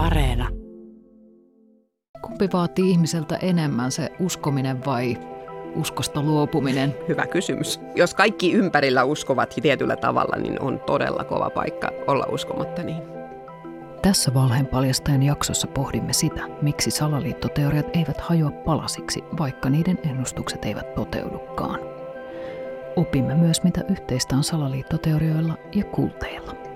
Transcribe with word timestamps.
Areena. 0.00 0.48
Kumpi 2.22 2.48
vaatii 2.52 2.90
ihmiseltä 2.90 3.36
enemmän, 3.36 3.92
se 3.92 4.12
uskominen 4.20 4.84
vai 4.84 5.16
uskosta 5.76 6.22
luopuminen? 6.22 6.94
Hyvä 7.08 7.26
kysymys. 7.26 7.80
Jos 7.94 8.14
kaikki 8.14 8.52
ympärillä 8.52 9.04
uskovat 9.04 9.54
tietyllä 9.62 9.96
tavalla, 9.96 10.36
niin 10.36 10.62
on 10.62 10.80
todella 10.86 11.24
kova 11.24 11.50
paikka 11.50 11.90
olla 12.06 12.26
uskomatta 12.32 12.82
niin. 12.82 13.02
Tässä 14.02 14.34
valheenpaljastajan 14.34 15.22
jaksossa 15.22 15.66
pohdimme 15.66 16.12
sitä, 16.12 16.42
miksi 16.62 16.90
salaliittoteoriat 16.90 17.96
eivät 17.96 18.20
hajoa 18.20 18.50
palasiksi, 18.50 19.24
vaikka 19.38 19.70
niiden 19.70 19.98
ennustukset 20.10 20.64
eivät 20.64 20.94
toteudukaan. 20.94 21.80
Opimme 22.96 23.34
myös, 23.34 23.62
mitä 23.62 23.84
yhteistä 23.90 24.36
on 24.36 24.44
salaliittoteorioilla 24.44 25.54
ja 25.74 25.84
kulteilla. 25.84 26.69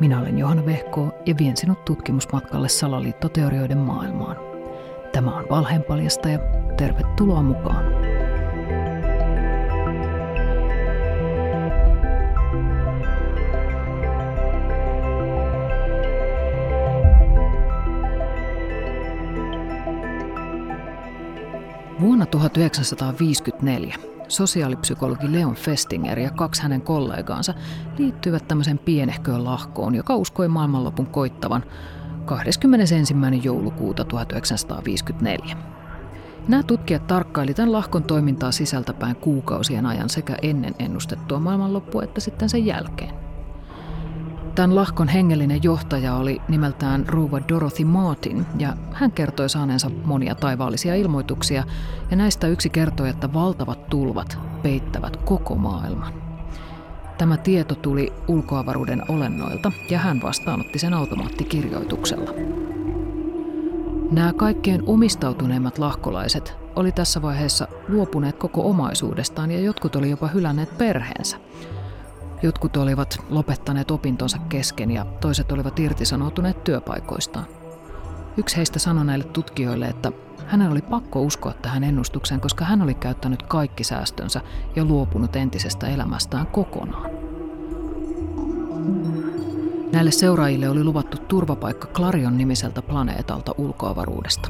Minä 0.00 0.20
olen 0.20 0.38
Johanna 0.38 0.66
Vehko 0.66 1.12
ja 1.26 1.34
vien 1.38 1.56
sinut 1.56 1.84
tutkimusmatkalle 1.84 2.68
salaliittoteorioiden 2.68 3.78
maailmaan. 3.78 4.36
Tämä 5.12 5.36
on 5.36 5.46
Valheenpaljastaja. 5.50 6.38
Tervetuloa 6.76 7.42
mukaan. 7.42 7.84
Vuonna 22.00 22.26
1954 22.26 24.11
sosiaalipsykologi 24.32 25.32
Leon 25.32 25.54
Festinger 25.54 26.18
ja 26.18 26.30
kaksi 26.30 26.62
hänen 26.62 26.82
kollegaansa 26.82 27.54
liittyivät 27.98 28.48
tämmöisen 28.48 28.78
pienehköön 28.78 29.44
lahkoon, 29.44 29.94
joka 29.94 30.16
uskoi 30.16 30.48
maailmanlopun 30.48 31.06
koittavan 31.06 31.64
21. 32.24 33.14
joulukuuta 33.42 34.04
1954. 34.04 35.56
Nämä 36.48 36.62
tutkijat 36.62 37.06
tarkkailivat 37.06 37.56
tämän 37.56 37.72
lahkon 37.72 38.04
toimintaa 38.04 38.52
sisältäpäin 38.52 39.16
kuukausien 39.16 39.86
ajan 39.86 40.10
sekä 40.10 40.36
ennen 40.42 40.74
ennustettua 40.78 41.38
maailmanloppua 41.38 42.02
että 42.02 42.20
sitten 42.20 42.48
sen 42.48 42.66
jälkeen. 42.66 43.21
Tämän 44.54 44.76
lahkon 44.76 45.08
hengellinen 45.08 45.62
johtaja 45.62 46.14
oli 46.14 46.40
nimeltään 46.48 47.08
rouva 47.08 47.40
Dorothy 47.48 47.84
Martin 47.84 48.46
ja 48.58 48.76
hän 48.92 49.12
kertoi 49.12 49.48
saaneensa 49.48 49.90
monia 50.04 50.34
taivaallisia 50.34 50.94
ilmoituksia 50.94 51.64
ja 52.10 52.16
näistä 52.16 52.46
yksi 52.46 52.70
kertoi, 52.70 53.08
että 53.08 53.32
valtavat 53.32 53.86
tulvat 53.86 54.38
peittävät 54.62 55.16
koko 55.16 55.54
maailman. 55.54 56.12
Tämä 57.18 57.36
tieto 57.36 57.74
tuli 57.74 58.12
ulkoavaruuden 58.28 59.02
olennoilta 59.08 59.72
ja 59.90 59.98
hän 59.98 60.22
vastaanotti 60.22 60.78
sen 60.78 60.94
automaattikirjoituksella. 60.94 62.30
Nämä 64.10 64.32
kaikkein 64.32 64.82
omistautuneimmat 64.86 65.78
lahkolaiset 65.78 66.56
oli 66.76 66.92
tässä 66.92 67.22
vaiheessa 67.22 67.68
luopuneet 67.88 68.36
koko 68.36 68.70
omaisuudestaan 68.70 69.50
ja 69.50 69.60
jotkut 69.60 69.96
oli 69.96 70.10
jopa 70.10 70.26
hylänneet 70.26 70.78
perheensä– 70.78 71.36
Jotkut 72.42 72.76
olivat 72.76 73.18
lopettaneet 73.30 73.90
opintonsa 73.90 74.38
kesken 74.38 74.90
ja 74.90 75.04
toiset 75.04 75.52
olivat 75.52 75.78
irtisanoutuneet 75.78 76.64
työpaikoistaan. 76.64 77.46
Yksi 78.36 78.56
heistä 78.56 78.78
sanoi 78.78 79.04
näille 79.04 79.24
tutkijoille, 79.24 79.86
että 79.86 80.12
hänen 80.46 80.70
oli 80.70 80.82
pakko 80.82 81.22
uskoa 81.22 81.52
tähän 81.52 81.84
ennustukseen, 81.84 82.40
koska 82.40 82.64
hän 82.64 82.82
oli 82.82 82.94
käyttänyt 82.94 83.42
kaikki 83.42 83.84
säästönsä 83.84 84.40
ja 84.76 84.84
luopunut 84.84 85.36
entisestä 85.36 85.86
elämästään 85.86 86.46
kokonaan. 86.46 87.10
Näille 89.92 90.10
seuraajille 90.10 90.68
oli 90.68 90.84
luvattu 90.84 91.16
turvapaikka 91.16 91.88
Clarion 91.88 92.38
nimiseltä 92.38 92.82
planeetalta 92.82 93.54
ulkoavaruudesta. 93.58 94.48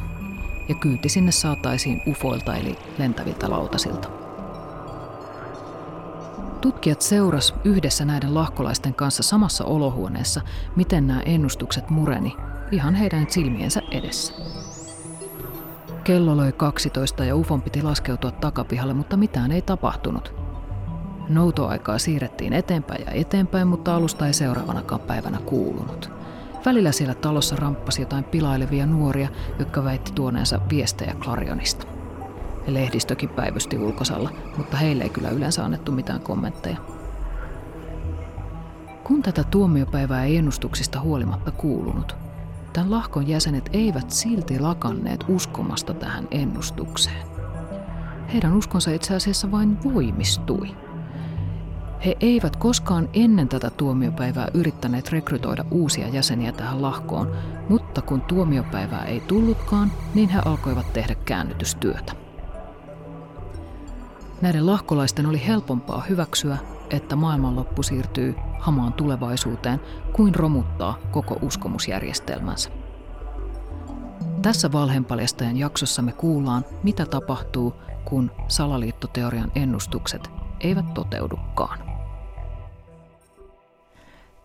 Ja 0.68 0.74
kyyti 0.74 1.08
sinne 1.08 1.32
saataisiin 1.32 2.02
ufoilta 2.08 2.56
eli 2.56 2.78
lentäviltä 2.98 3.50
lautasilta. 3.50 4.21
Tutkijat 6.62 7.00
seuras 7.00 7.54
yhdessä 7.64 8.04
näiden 8.04 8.34
lahkolaisten 8.34 8.94
kanssa 8.94 9.22
samassa 9.22 9.64
olohuoneessa, 9.64 10.40
miten 10.76 11.06
nämä 11.06 11.20
ennustukset 11.20 11.90
mureni 11.90 12.36
ihan 12.70 12.94
heidän 12.94 13.26
silmiensä 13.28 13.82
edessä. 13.90 14.34
Kello 16.04 16.36
löi 16.36 16.52
12 16.52 17.24
ja 17.24 17.36
Ufon 17.36 17.62
piti 17.62 17.82
laskeutua 17.82 18.30
takapihalle, 18.30 18.94
mutta 18.94 19.16
mitään 19.16 19.52
ei 19.52 19.62
tapahtunut. 19.62 20.34
Noutoaikaa 21.28 21.98
siirrettiin 21.98 22.52
eteenpäin 22.52 23.04
ja 23.06 23.12
eteenpäin, 23.12 23.68
mutta 23.68 23.96
alusta 23.96 24.26
ei 24.26 24.32
seuraavanakaan 24.32 25.00
päivänä 25.00 25.38
kuulunut. 25.46 26.10
Välillä 26.64 26.92
siellä 26.92 27.14
talossa 27.14 27.56
ramppasi 27.56 28.02
jotain 28.02 28.24
pilailevia 28.24 28.86
nuoria, 28.86 29.28
jotka 29.58 29.84
väitti 29.84 30.12
tuoneensa 30.12 30.60
viestejä 30.70 31.14
Clarionista. 32.62 32.72
Lehdistökin 32.74 33.28
päivysti 33.28 33.78
ulkosalla, 33.78 34.30
mutta 34.56 34.76
heille 34.76 35.04
ei 35.04 35.10
kyllä 35.10 35.30
yleensä 35.30 35.64
annettu 35.64 35.92
mitään 35.92 36.20
kommentteja. 36.20 36.76
Kun 39.04 39.22
tätä 39.22 39.44
tuomiopäivää 39.44 40.24
ei 40.24 40.36
ennustuksista 40.36 41.00
huolimatta 41.00 41.50
kuulunut, 41.50 42.16
tämän 42.72 42.90
lahkon 42.90 43.28
jäsenet 43.28 43.70
eivät 43.72 44.10
silti 44.10 44.58
lakanneet 44.58 45.24
uskomasta 45.28 45.94
tähän 45.94 46.28
ennustukseen. 46.30 47.26
Heidän 48.32 48.56
uskonsa 48.56 48.90
itse 48.90 49.14
asiassa 49.14 49.50
vain 49.50 49.78
voimistui. 49.84 50.68
He 52.04 52.16
eivät 52.20 52.56
koskaan 52.56 53.08
ennen 53.12 53.48
tätä 53.48 53.70
tuomiopäivää 53.70 54.48
yrittäneet 54.54 55.10
rekrytoida 55.10 55.64
uusia 55.70 56.08
jäseniä 56.08 56.52
tähän 56.52 56.82
lahkoon, 56.82 57.36
mutta 57.68 58.02
kun 58.02 58.20
tuomiopäivää 58.20 59.04
ei 59.04 59.20
tullutkaan, 59.20 59.92
niin 60.14 60.28
he 60.28 60.40
alkoivat 60.44 60.92
tehdä 60.92 61.14
käännytystyötä. 61.14 62.21
Näiden 64.42 64.66
lahkolaisten 64.66 65.26
oli 65.26 65.46
helpompaa 65.46 66.00
hyväksyä, 66.08 66.58
että 66.90 67.16
maailmanloppu 67.16 67.82
siirtyy 67.82 68.34
hamaan 68.58 68.92
tulevaisuuteen, 68.92 69.80
kuin 70.12 70.34
romuttaa 70.34 70.98
koko 71.10 71.38
uskomusjärjestelmänsä. 71.42 72.70
Tässä 74.42 74.72
valheenpaljastajan 74.72 75.56
jaksossa 75.56 76.02
me 76.02 76.12
kuullaan, 76.12 76.64
mitä 76.82 77.06
tapahtuu, 77.06 77.74
kun 78.04 78.30
salaliittoteorian 78.48 79.52
ennustukset 79.54 80.30
eivät 80.60 80.94
toteudukaan. 80.94 81.78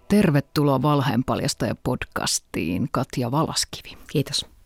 Tervetuloa 0.07 0.81
valheenpaljastaja 0.81 1.75
podcastiin 1.83 2.87
Katja 2.91 3.31
Valaskivi. 3.31 3.97
Kiitos. 4.07 4.56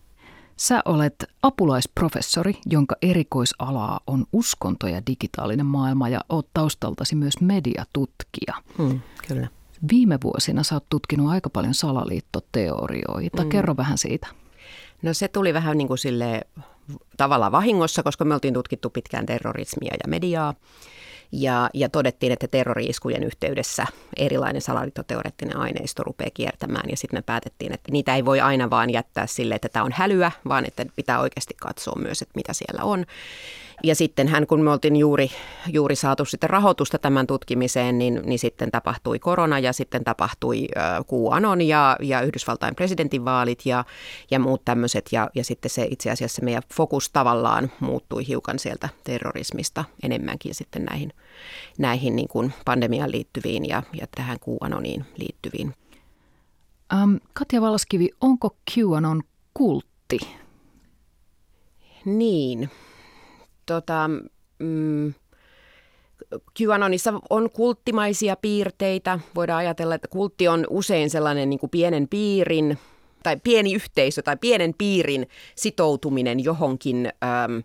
Sä 0.62 0.82
olet 0.86 1.26
apulaisprofessori, 1.44 2.54
jonka 2.66 2.96
erikoisalaa 3.02 4.00
on 4.08 4.26
uskonto 4.34 4.88
ja 4.88 5.02
digitaalinen 5.08 5.66
maailma 5.66 6.10
ja 6.10 6.22
oot 6.30 6.48
taustaltasi 6.54 7.16
myös 7.16 7.42
mediatutkija. 7.42 8.54
Hmm, 8.78 9.00
kyllä. 9.28 9.48
Viime 9.92 10.18
vuosina 10.24 10.64
sä 10.64 10.76
oot 10.76 10.86
tutkinut 10.90 11.30
aika 11.30 11.50
paljon 11.50 11.74
salaliittoteorioita. 11.74 13.42
Hmm. 13.42 13.50
Kerro 13.50 13.78
vähän 13.78 13.98
siitä. 13.98 14.28
No 15.02 15.14
se 15.14 15.28
tuli 15.28 15.54
vähän 15.54 15.78
niin 15.78 15.88
kuin 15.88 15.98
sille 15.98 16.42
tavallaan 17.18 17.52
vahingossa, 17.52 18.04
koska 18.04 18.26
me 18.26 18.34
oltiin 18.34 18.54
tutkittu 18.54 18.90
pitkään 18.90 19.26
terrorismia 19.26 19.94
ja 20.04 20.10
mediaa. 20.10 20.54
Ja, 21.32 21.70
ja 21.74 21.90
todettiin, 21.90 22.32
että 22.32 22.48
terrori-iskujen 22.48 23.24
yhteydessä 23.24 23.86
erilainen 24.18 24.62
salaliittoteoreettinen 24.62 25.58
aineisto 25.58 26.04
rupeaa 26.04 26.30
kiertämään. 26.34 26.90
Ja 26.90 26.98
sitten 26.98 27.18
me 27.18 27.22
päätettiin, 27.22 27.74
että 27.74 27.92
niitä 27.92 28.16
ei 28.16 28.26
voi 28.26 28.40
aina 28.40 28.70
vaan 28.70 28.90
jättää 28.90 29.28
sille, 29.28 29.56
että 29.56 29.70
tämä 29.70 29.86
on 29.86 29.92
hälyä, 29.92 30.32
vaan 30.48 30.66
että 30.66 30.86
pitää 30.96 31.20
oikeasti 31.20 31.54
katsoa 31.62 32.00
myös, 32.02 32.22
että 32.22 32.34
mitä 32.36 32.54
siellä 32.54 32.84
on. 32.84 33.06
Ja 33.84 33.96
sitten 33.96 34.28
hän, 34.28 34.48
kun 34.48 34.62
me 34.62 34.72
oltiin 34.72 34.96
juuri, 34.96 35.32
juuri 35.68 35.96
saatu 35.96 36.26
sitten 36.26 36.50
rahoitusta 36.50 36.98
tämän 37.00 37.28
tutkimiseen, 37.28 37.98
niin, 37.98 38.22
niin 38.26 38.40
sitten 38.40 38.72
tapahtui 38.72 39.20
korona 39.20 39.60
ja 39.60 39.74
sitten 39.74 40.04
tapahtui 40.04 40.68
QAnon 41.14 41.62
ja, 41.62 41.98
ja 42.02 42.22
Yhdysvaltain 42.22 42.76
presidentinvaalit 42.76 43.66
ja, 43.66 43.86
ja 44.32 44.40
muut 44.40 44.66
tämmöiset. 44.66 45.10
Ja, 45.12 45.30
ja 45.36 45.44
sitten 45.44 45.72
se 45.72 45.88
itse 45.90 46.12
asiassa 46.12 46.42
meidän 46.42 46.64
fokus 46.74 47.10
tavallaan 47.10 47.72
muuttui 47.80 48.28
hiukan 48.28 48.60
sieltä 48.60 48.90
terrorismista 49.04 49.86
enemmänkin 50.04 50.56
sitten 50.56 50.86
näihin, 50.86 51.14
näihin 51.78 52.16
niin 52.16 52.28
kuin 52.28 52.54
pandemiaan 52.66 53.12
liittyviin 53.12 53.70
ja, 53.70 53.84
ja 53.94 54.08
tähän 54.16 54.38
QAnoniin 54.50 55.06
liittyviin. 55.18 55.74
Ähm, 56.94 57.16
Katja 57.34 57.62
Valaskivi, 57.62 58.10
onko 58.22 58.56
QAnon 58.78 59.24
kultti? 59.54 60.20
Niin, 62.06 62.70
tota, 63.66 64.10
mm, 64.60 65.14
QAnonissa 66.62 67.14
on 67.30 67.50
kulttimaisia 67.50 68.36
piirteitä. 68.36 69.20
Voidaan 69.36 69.60
ajatella, 69.60 69.96
että 69.96 70.08
kultti 70.08 70.48
on 70.48 70.68
usein 70.70 71.10
sellainen 71.10 71.50
niin 71.50 71.60
kuin 71.60 71.70
pienen 71.70 72.08
piirin 72.08 72.78
tai 73.24 73.38
pieni 73.44 73.74
yhteisö 73.74 74.22
tai 74.22 74.38
pienen 74.38 74.74
piirin 74.78 75.28
sitoutuminen 75.56 76.44
johonkin 76.44 77.06
äm, 77.06 77.64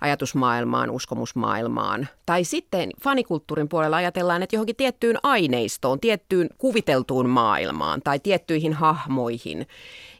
ajatusmaailmaan, 0.00 0.90
uskomusmaailmaan. 0.90 2.08
Tai 2.26 2.44
sitten 2.44 2.90
fanikulttuurin 3.02 3.68
puolella 3.68 3.96
ajatellaan, 3.96 4.42
että 4.42 4.56
johonkin 4.56 4.76
tiettyyn 4.76 5.16
aineistoon, 5.22 6.00
tiettyyn 6.00 6.48
kuviteltuun 6.58 7.28
maailmaan 7.28 8.02
tai 8.04 8.18
tiettyihin 8.18 8.72
hahmoihin. 8.72 9.66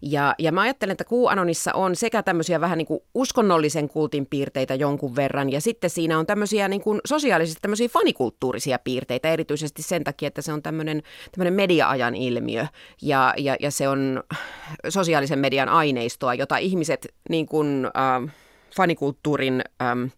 Ja, 0.02 0.34
ja 0.38 0.52
mä 0.52 0.61
ajattelen, 0.61 0.93
että 0.93 1.05
QAnonissa 1.14 1.73
on 1.75 1.96
sekä 1.96 2.23
tämmöisiä 2.23 2.61
vähän 2.61 2.78
niin 2.78 2.87
kuin 2.87 3.00
uskonnollisen 3.14 3.88
kultin 3.88 4.26
piirteitä 4.26 4.75
jonkun 4.75 5.17
verran, 5.17 5.52
ja 5.52 5.61
sitten 5.61 5.90
siinä 5.90 6.19
on 6.19 6.26
tämmöisiä 6.26 6.69
niin 6.69 6.81
kuin 6.82 7.00
sosiaalisesti 7.05 7.61
tämmöisiä 7.62 7.88
fanikulttuurisia 7.88 8.78
piirteitä, 8.78 9.28
erityisesti 9.28 9.82
sen 9.82 10.05
takia, 10.05 10.26
että 10.26 10.43
se 10.43 10.52
on 10.52 10.62
tämmöinen, 10.62 11.02
tämmöinen 11.32 11.55
media-ajan 11.55 12.14
ilmiö, 12.14 12.67
ja, 13.02 13.34
ja, 13.37 13.56
ja 13.61 13.70
se 13.70 13.88
on 13.88 14.23
sosiaalisen 14.88 15.38
median 15.38 15.69
aineistoa, 15.69 16.34
jota 16.34 16.56
ihmiset 16.56 17.14
niin 17.28 17.46
kuin, 17.46 17.87
äh, 17.87 18.34
fanikulttuurin... 18.76 19.61
Äh, 19.81 20.11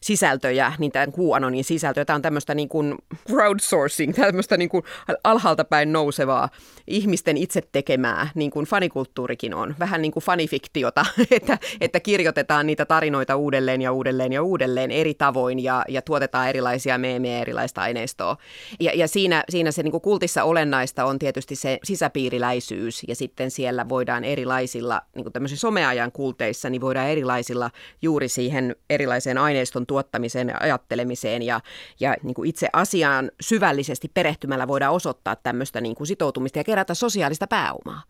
sisältöjä, 0.00 0.72
niin 0.78 0.92
tämän 0.92 1.12
QAnonin 1.12 1.64
sisältöjä. 1.64 2.04
Tämä 2.04 2.14
on 2.14 2.22
tämmöistä 2.22 2.54
niin 2.54 2.68
kuin 2.68 2.94
crowdsourcing, 3.28 4.14
tämmöistä 4.14 4.56
niin 4.56 4.68
kuin 4.68 4.82
alhaalta 5.24 5.64
päin 5.64 5.92
nousevaa 5.92 6.48
ihmisten 6.86 7.36
itse 7.36 7.62
tekemää, 7.72 8.28
niin 8.34 8.50
kuin 8.50 8.66
fanikulttuurikin 8.66 9.54
on. 9.54 9.74
Vähän 9.78 10.02
niin 10.02 10.12
kuin 10.12 10.24
fanifiktiota, 10.24 11.06
että, 11.30 11.58
että 11.80 12.00
kirjoitetaan 12.00 12.66
niitä 12.66 12.84
tarinoita 12.84 13.36
uudelleen 13.36 13.82
ja 13.82 13.92
uudelleen 13.92 14.32
ja 14.32 14.42
uudelleen 14.42 14.90
eri 14.90 15.14
tavoin 15.14 15.64
ja, 15.64 15.84
ja 15.88 16.02
tuotetaan 16.02 16.48
erilaisia 16.48 16.98
meemejä, 16.98 17.38
erilaista 17.38 17.80
aineistoa. 17.80 18.36
Ja, 18.80 18.92
ja 18.94 19.08
siinä, 19.08 19.44
siinä 19.48 19.72
se 19.72 19.82
niin 19.82 19.90
kuin 19.92 20.00
kultissa 20.00 20.44
olennaista 20.44 21.04
on 21.04 21.18
tietysti 21.18 21.56
se 21.56 21.78
sisäpiiriläisyys 21.84 23.02
ja 23.08 23.16
sitten 23.16 23.50
siellä 23.50 23.88
voidaan 23.88 24.24
erilaisilla, 24.24 25.00
niin 25.14 25.24
kuin 25.24 25.32
tämmöisissä 25.32 25.60
someajan 25.60 26.12
kulteissa, 26.12 26.70
niin 26.70 26.80
voidaan 26.80 27.08
erilaisilla 27.08 27.70
juuri 28.02 28.28
siihen 28.28 28.76
erilaiseen 28.90 29.38
aineiston 29.38 29.86
tuottamiseen 29.88 30.48
ja 30.48 30.56
ajattelemiseen 30.60 31.42
ja, 31.42 31.60
ja 32.00 32.16
niin 32.22 32.34
kuin 32.34 32.48
itse 32.48 32.68
asiaan 32.72 33.30
syvällisesti 33.40 34.10
perehtymällä 34.14 34.68
voidaan 34.68 34.94
osoittaa 34.94 35.36
tämmöistä 35.36 35.80
niin 35.80 35.94
kuin 35.94 36.06
sitoutumista 36.06 36.58
ja 36.58 36.64
kerätä 36.64 36.94
sosiaalista 36.94 37.46
pääomaa. 37.46 38.02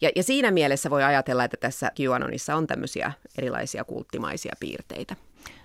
Ja, 0.00 0.10
ja 0.16 0.22
siinä 0.22 0.50
mielessä 0.50 0.90
voi 0.90 1.04
ajatella, 1.04 1.44
että 1.44 1.56
tässä 1.60 1.90
QAnonissa 2.00 2.54
on 2.54 2.66
tämmöisiä 2.66 3.12
erilaisia 3.38 3.84
kulttimaisia 3.84 4.52
piirteitä. 4.60 5.16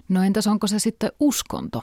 No 0.09 0.23
entäs 0.23 0.47
onko 0.47 0.67
se 0.67 0.79
sitten 0.79 1.11
uskonto? 1.19 1.81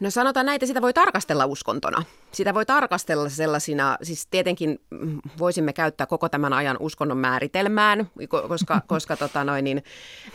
No 0.00 0.10
sanotaan 0.10 0.46
näitä, 0.46 0.66
sitä 0.66 0.82
voi 0.82 0.92
tarkastella 0.92 1.46
uskontona. 1.46 2.02
Sitä 2.32 2.54
voi 2.54 2.66
tarkastella 2.66 3.28
sellaisina, 3.28 3.98
siis 4.02 4.26
tietenkin 4.26 4.80
mm, 4.90 5.18
voisimme 5.38 5.72
käyttää 5.72 6.06
koko 6.06 6.28
tämän 6.28 6.52
ajan 6.52 6.76
uskonnon 6.80 7.18
määritelmään, 7.18 8.10
koska, 8.48 8.80
koska 8.86 9.16
tota 9.16 9.44
noin, 9.44 9.64
niin, 9.64 9.84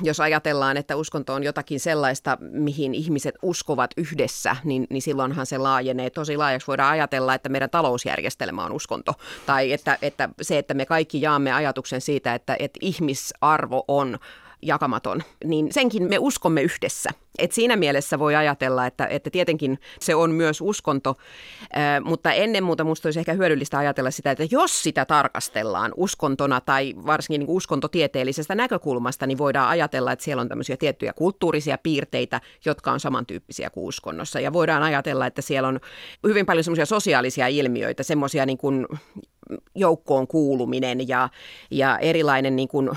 jos 0.02 0.20
ajatellaan, 0.20 0.78
että 0.78 0.96
uskonto 0.96 1.34
on 1.34 1.44
jotakin 1.44 1.80
sellaista, 1.80 2.38
mihin 2.42 2.94
ihmiset 2.94 3.36
uskovat 3.42 3.92
yhdessä, 3.98 4.56
niin, 4.64 4.88
niin 4.90 5.02
silloinhan 5.02 5.46
se 5.46 5.58
laajenee 5.58 6.10
tosi 6.10 6.38
laajaksi. 6.38 6.68
Voidaan 6.68 6.92
ajatella, 6.92 7.34
että 7.34 7.50
meidän 7.50 7.70
talousjärjestelmä 7.70 8.66
on 8.66 8.72
uskonto. 8.72 9.14
Tai 9.46 9.72
että, 9.72 9.98
että 10.02 10.30
se, 10.42 10.58
että 10.58 10.74
me 10.74 10.86
kaikki 10.86 11.22
jaamme 11.22 11.54
ajatuksen 11.54 12.02
siitä, 12.02 12.34
että, 12.34 12.56
että 12.60 12.80
ihmisarvo 12.82 13.84
on 13.88 14.20
jakamaton, 14.62 15.24
niin 15.46 15.74
senkin 15.74 16.04
me 16.04 16.18
uskomme 16.20 16.62
yhdessä. 16.62 17.10
Et 17.38 17.52
siinä 17.52 17.76
mielessä 17.76 18.20
voi 18.20 18.36
ajatella, 18.36 18.86
että, 18.86 19.08
että 19.08 19.30
tietenkin 19.30 19.80
se 20.00 20.16
on 20.16 20.32
myös 20.32 20.62
uskonto, 20.62 21.16
mutta 22.04 22.32
ennen 22.32 22.64
muuta 22.64 22.84
minusta 22.84 23.08
olisi 23.08 23.20
ehkä 23.20 23.34
hyödyllistä 23.34 23.78
ajatella 23.78 24.12
sitä, 24.12 24.32
että 24.32 24.44
jos 24.52 24.84
sitä 24.84 25.06
tarkastellaan 25.06 25.94
uskontona 25.96 26.62
tai 26.62 26.94
varsinkin 27.06 27.40
niin 27.40 27.50
uskontotieteellisestä 27.50 28.56
näkökulmasta, 28.56 29.28
niin 29.28 29.38
voidaan 29.38 29.70
ajatella, 29.70 30.12
että 30.12 30.26
siellä 30.26 30.42
on 30.42 30.50
tämmöisiä 30.50 30.78
tiettyjä 30.78 31.14
kulttuurisia 31.14 31.78
piirteitä, 31.78 32.42
jotka 32.66 32.92
on 32.92 33.00
samantyyppisiä 33.00 33.70
kuin 33.70 33.86
uskonnossa. 33.86 34.40
Ja 34.40 34.54
voidaan 34.54 34.84
ajatella, 34.84 35.26
että 35.26 35.42
siellä 35.42 35.68
on 35.68 35.80
hyvin 36.28 36.46
paljon 36.46 36.64
semmoisia 36.64 36.86
sosiaalisia 36.86 37.48
ilmiöitä, 37.48 38.04
semmoisia 38.04 38.46
niin 38.46 38.58
kuin 38.58 38.88
joukkoon 39.76 40.28
kuuluminen 40.28 41.08
ja, 41.08 41.30
ja 41.72 41.98
erilainen 41.98 42.56
niin 42.56 42.68
kuin 42.68 42.90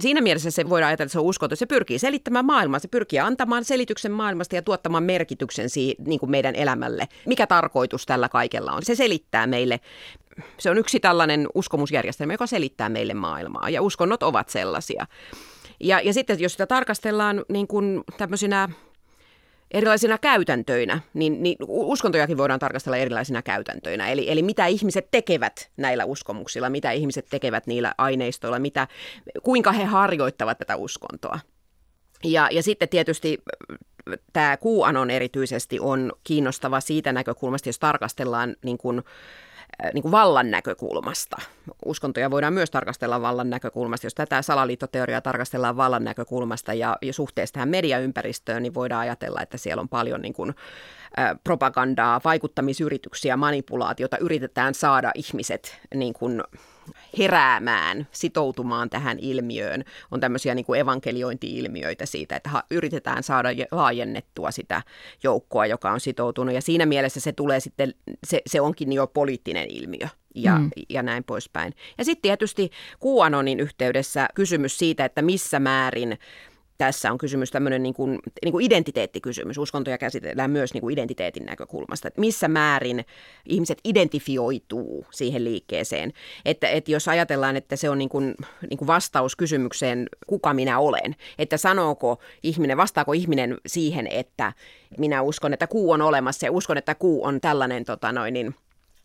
siinä 0.00 0.20
mielessä 0.20 0.50
se 0.50 0.68
voidaan 0.68 0.88
ajatella, 0.88 1.06
että 1.06 1.12
se 1.12 1.18
on 1.18 1.24
uskonto. 1.24 1.56
Se 1.56 1.66
pyrkii 1.66 1.98
selittämään 1.98 2.44
maailmaa, 2.44 2.78
se 2.78 2.88
pyrkii 2.88 3.18
antamaan 3.18 3.64
selityksen 3.64 4.12
maailmasta 4.12 4.54
ja 4.54 4.62
tuottamaan 4.62 5.02
merkityksen 5.02 5.70
siihen, 5.70 5.96
niin 6.06 6.20
kuin 6.20 6.30
meidän 6.30 6.54
elämälle. 6.54 7.08
Mikä 7.26 7.46
tarkoitus 7.46 8.06
tällä 8.06 8.28
kaikella 8.28 8.72
on? 8.72 8.82
Se 8.82 8.94
selittää 8.94 9.46
meille, 9.46 9.80
se 10.58 10.70
on 10.70 10.78
yksi 10.78 11.00
tällainen 11.00 11.48
uskomusjärjestelmä, 11.54 12.32
joka 12.32 12.46
selittää 12.46 12.88
meille 12.88 13.14
maailmaa 13.14 13.70
ja 13.70 13.82
uskonnot 13.82 14.22
ovat 14.22 14.48
sellaisia. 14.48 15.06
Ja, 15.80 16.00
ja 16.00 16.12
sitten 16.12 16.40
jos 16.40 16.52
sitä 16.52 16.66
tarkastellaan 16.66 17.44
niin 17.48 17.66
kuin 17.66 18.04
tämmöisinä 18.18 18.68
erilaisina 19.70 20.18
käytäntöinä, 20.18 21.00
niin, 21.14 21.42
niin 21.42 21.56
uskontojakin 21.68 22.36
voidaan 22.36 22.60
tarkastella 22.60 22.96
erilaisina 22.96 23.42
käytäntöinä. 23.42 24.08
Eli, 24.08 24.30
eli 24.30 24.42
mitä 24.42 24.66
ihmiset 24.66 25.08
tekevät 25.10 25.70
näillä 25.76 26.04
uskomuksilla, 26.04 26.70
mitä 26.70 26.92
ihmiset 26.92 27.26
tekevät 27.30 27.66
niillä 27.66 27.94
aineistoilla, 27.98 28.58
mitä, 28.58 28.88
kuinka 29.42 29.72
he 29.72 29.84
harjoittavat 29.84 30.58
tätä 30.58 30.76
uskontoa. 30.76 31.40
Ja, 32.24 32.48
ja 32.52 32.62
sitten 32.62 32.88
tietysti 32.88 33.38
tämä 34.32 34.56
QAnon 34.56 35.10
erityisesti 35.10 35.80
on 35.80 36.12
kiinnostava 36.24 36.80
siitä 36.80 37.12
näkökulmasta, 37.12 37.68
jos 37.68 37.78
tarkastellaan 37.78 38.56
niin 38.62 38.78
kuin, 38.78 39.02
Äh, 39.02 39.04
niin 39.94 40.02
kuin 40.02 40.12
vallan 40.12 40.50
näkökulmasta. 40.50 41.36
Uskontoja 41.84 42.30
voidaan 42.30 42.52
myös 42.52 42.70
tarkastella 42.70 43.22
vallan 43.22 43.50
näkökulmasta. 43.50 44.06
Jos 44.06 44.14
tätä 44.14 44.42
salaliittoteoriaa 44.42 45.20
tarkastellaan 45.20 45.76
vallan 45.76 46.04
näkökulmasta 46.04 46.74
ja, 46.74 46.96
ja 47.02 47.12
suhteessa 47.12 47.52
tähän 47.52 47.68
mediaympäristöön, 47.68 48.62
niin 48.62 48.74
voidaan 48.74 49.00
ajatella, 49.00 49.42
että 49.42 49.56
siellä 49.56 49.80
on 49.80 49.88
paljon 49.88 50.22
niin 50.22 50.34
kuin, 50.34 50.54
ä, 51.18 51.24
äh, 51.24 51.36
propagandaa, 51.44 52.20
vaikuttamisyrityksiä, 52.24 53.36
manipulaatiota. 53.36 54.18
Yritetään 54.18 54.74
saada 54.74 55.10
ihmiset 55.14 55.80
niin 55.94 56.12
kuin, 56.12 56.42
heräämään, 57.18 58.06
sitoutumaan 58.12 58.90
tähän 58.90 59.18
ilmiöön. 59.18 59.84
On 60.10 60.20
tämmöisiä 60.20 60.54
niin 60.54 60.64
kuin 60.64 60.80
evankeliointi-ilmiöitä 60.80 62.06
siitä, 62.06 62.36
että 62.36 62.62
yritetään 62.70 63.22
saada 63.22 63.48
laajennettua 63.70 64.50
sitä 64.50 64.82
joukkoa, 65.22 65.66
joka 65.66 65.90
on 65.90 66.00
sitoutunut. 66.00 66.54
Ja 66.54 66.62
siinä 66.62 66.86
mielessä 66.86 67.20
se 67.20 67.32
tulee 67.32 67.60
sitten, 67.60 67.94
se, 68.26 68.42
se 68.46 68.60
onkin 68.60 68.92
jo 68.92 69.06
poliittinen 69.06 69.66
ilmiö 69.70 70.08
ja, 70.34 70.58
mm. 70.58 70.70
ja 70.88 71.02
näin 71.02 71.24
poispäin. 71.24 71.74
Ja 71.98 72.04
sitten 72.04 72.22
tietysti 72.22 72.70
QAnonin 73.04 73.60
yhteydessä 73.60 74.28
kysymys 74.34 74.78
siitä, 74.78 75.04
että 75.04 75.22
missä 75.22 75.60
määrin 75.60 76.18
tässä 76.78 77.12
on 77.12 77.18
kysymys 77.18 77.50
tämmöinen 77.50 77.82
niin 77.82 77.94
kuin, 77.94 78.18
niin 78.44 78.52
kuin 78.52 78.66
identiteettikysymys. 78.66 79.58
Uskontoja 79.58 79.98
käsitellään 79.98 80.50
myös 80.50 80.74
niin 80.74 80.80
kuin 80.80 80.92
identiteetin 80.92 81.46
näkökulmasta, 81.46 82.08
että 82.08 82.20
missä 82.20 82.48
määrin 82.48 83.04
ihmiset 83.46 83.78
identifioituu 83.84 85.06
siihen 85.10 85.44
liikkeeseen. 85.44 86.12
Että, 86.44 86.68
että 86.68 86.90
jos 86.90 87.08
ajatellaan, 87.08 87.56
että 87.56 87.76
se 87.76 87.90
on 87.90 87.98
niin 87.98 88.08
kuin, 88.08 88.34
niin 88.70 88.78
kuin 88.78 88.86
vastaus 88.86 89.36
kysymykseen, 89.36 90.06
kuka 90.26 90.54
minä 90.54 90.78
olen, 90.78 91.16
että 91.38 91.56
sanooko 91.56 92.18
ihminen, 92.42 92.76
vastaako 92.76 93.12
ihminen 93.12 93.58
siihen, 93.66 94.06
että 94.06 94.52
minä 94.98 95.22
uskon, 95.22 95.52
että 95.52 95.66
kuu 95.66 95.90
on 95.90 96.02
olemassa 96.02 96.46
ja 96.46 96.52
uskon, 96.52 96.78
että 96.78 96.94
kuu 96.94 97.24
on 97.24 97.40
tällainen 97.40 97.84
tota 97.84 98.12
noin, 98.12 98.34
niin, 98.34 98.54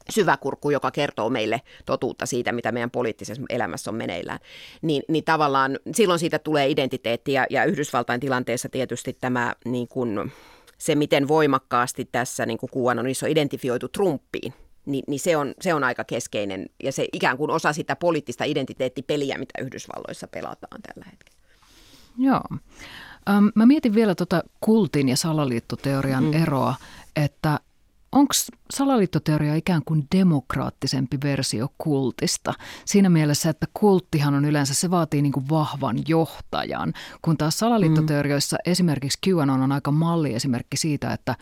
syväkurkku, 0.10 0.70
joka 0.70 0.92
kertoo 0.92 1.30
meille 1.30 1.62
totuutta 1.86 2.26
siitä, 2.26 2.52
mitä 2.52 2.72
meidän 2.72 2.92
poliittisessa 2.92 3.44
elämässä 3.50 3.92
on 3.92 3.96
meneillään, 3.96 4.40
niin, 4.82 5.04
niin 5.08 5.24
tavallaan 5.24 5.80
silloin 5.96 6.20
siitä 6.20 6.40
tulee 6.40 6.70
identiteetti 6.70 7.34
ja, 7.34 7.46
ja 7.50 7.64
Yhdysvaltain 7.64 8.20
tilanteessa 8.20 8.70
tietysti 8.70 9.18
tämä 9.22 9.56
niin 9.66 9.88
kuin, 9.88 10.32
se, 10.78 10.96
miten 10.96 11.28
voimakkaasti 11.28 12.06
tässä 12.12 12.46
niin 12.46 12.58
kuin 12.58 13.00
on 13.00 13.30
identifioitu 13.30 13.88
Trumpiin, 13.88 14.54
niin, 14.86 15.04
niin 15.08 15.20
se, 15.20 15.38
on, 15.38 15.54
se 15.62 15.74
on 15.74 15.84
aika 15.84 16.04
keskeinen 16.04 16.66
ja 16.84 16.92
se 16.92 17.08
ikään 17.14 17.38
kuin 17.38 17.52
osa 17.52 17.74
sitä 17.74 17.96
poliittista 17.96 18.44
identiteettipeliä, 18.44 19.38
mitä 19.38 19.54
Yhdysvalloissa 19.62 20.28
pelataan 20.28 20.82
tällä 20.82 21.06
hetkellä. 21.12 21.40
Joo. 22.18 22.42
Mä 23.56 23.66
mietin 23.66 23.96
vielä 23.96 24.16
tuota 24.16 24.44
kultin 24.62 25.10
ja 25.10 25.18
salaliittoteorian 25.18 26.24
mm. 26.24 26.34
eroa, 26.34 26.76
että 27.16 27.60
onko 28.14 28.34
salaliittoteoria 28.74 29.56
ikään 29.56 29.82
kuin 29.86 30.08
demokraattisempi 30.16 31.18
versio 31.24 31.68
kultista? 31.78 32.54
Siinä 32.86 33.10
mielessä, 33.10 33.50
että 33.50 33.68
kulttihan 33.74 34.34
on 34.34 34.46
yleensä, 34.46 34.74
se 34.74 34.92
vaatii 34.92 35.22
niin 35.22 35.32
kuin 35.32 35.50
vahvan 35.50 35.98
johtajan, 36.08 36.94
kun 37.22 37.38
taas 37.38 37.60
salaliittoteorioissa 37.60 38.58
mm. 38.58 38.72
esimerkiksi 38.72 39.20
QAnon 39.30 39.62
on 39.62 39.72
aika 39.72 39.92
malliesimerkki 39.92 40.78
siitä, 40.78 41.14
että 41.14 41.36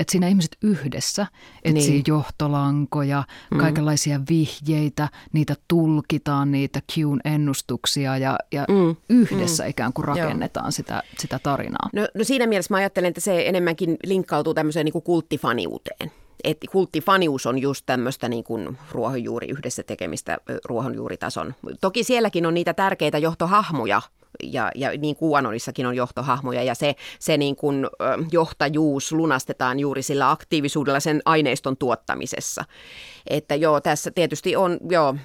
että 0.00 0.12
siinä 0.12 0.28
ihmiset 0.28 0.56
yhdessä 0.62 1.26
etsii 1.64 1.90
niin. 1.90 2.04
johtolankoja, 2.06 3.22
mm. 3.50 3.58
kaikenlaisia 3.58 4.20
vihjeitä, 4.30 5.08
niitä 5.32 5.54
tulkitaan, 5.68 6.52
niitä 6.52 6.80
Qn 6.94 7.20
ennustuksia 7.24 8.16
ja, 8.16 8.38
ja 8.52 8.64
mm. 8.68 8.96
yhdessä 9.10 9.64
mm. 9.64 9.70
ikään 9.70 9.92
kuin 9.92 10.04
rakennetaan 10.04 10.72
sitä, 10.72 11.02
sitä 11.18 11.38
tarinaa. 11.42 11.88
No, 11.92 12.08
no 12.14 12.24
siinä 12.24 12.46
mielessä 12.46 12.74
mä 12.74 12.78
ajattelen, 12.78 13.08
että 13.08 13.20
se 13.20 13.48
enemmänkin 13.48 13.96
linkkautuu 14.04 14.54
tämmöiseen 14.54 14.84
niin 14.84 14.92
kuin 14.92 15.04
kulttifaniuteen 15.04 16.12
että 16.44 16.66
kulttifanius 16.72 17.46
on 17.46 17.58
just 17.58 17.86
tämmöistä 17.86 18.28
niin 18.28 18.44
kuin 18.44 18.78
ruohonjuuri 18.90 19.48
yhdessä 19.48 19.82
tekemistä 19.82 20.38
ruohonjuuritason. 20.64 21.54
Toki 21.80 22.04
sielläkin 22.04 22.46
on 22.46 22.54
niitä 22.54 22.74
tärkeitä 22.74 23.18
johtohahmoja, 23.18 24.02
ja, 24.42 24.70
ja 24.74 24.90
niin 24.98 25.16
QAnonissakin 25.16 25.86
on 25.86 25.96
johtohahmoja 25.96 26.62
ja 26.62 26.74
se, 26.74 26.94
se 27.18 27.36
niin 27.36 27.56
kuin, 27.56 27.86
johtajuus 28.32 29.12
lunastetaan 29.12 29.78
juuri 29.78 30.02
sillä 30.02 30.30
aktiivisuudella 30.30 31.00
sen 31.00 31.22
aineiston 31.24 31.76
tuottamisessa. 31.76 32.64
Että 33.26 33.54
joo, 33.54 33.80
tässä 33.80 34.10
tietysti 34.10 34.56
on, 34.56 34.78
joo, 34.90 35.16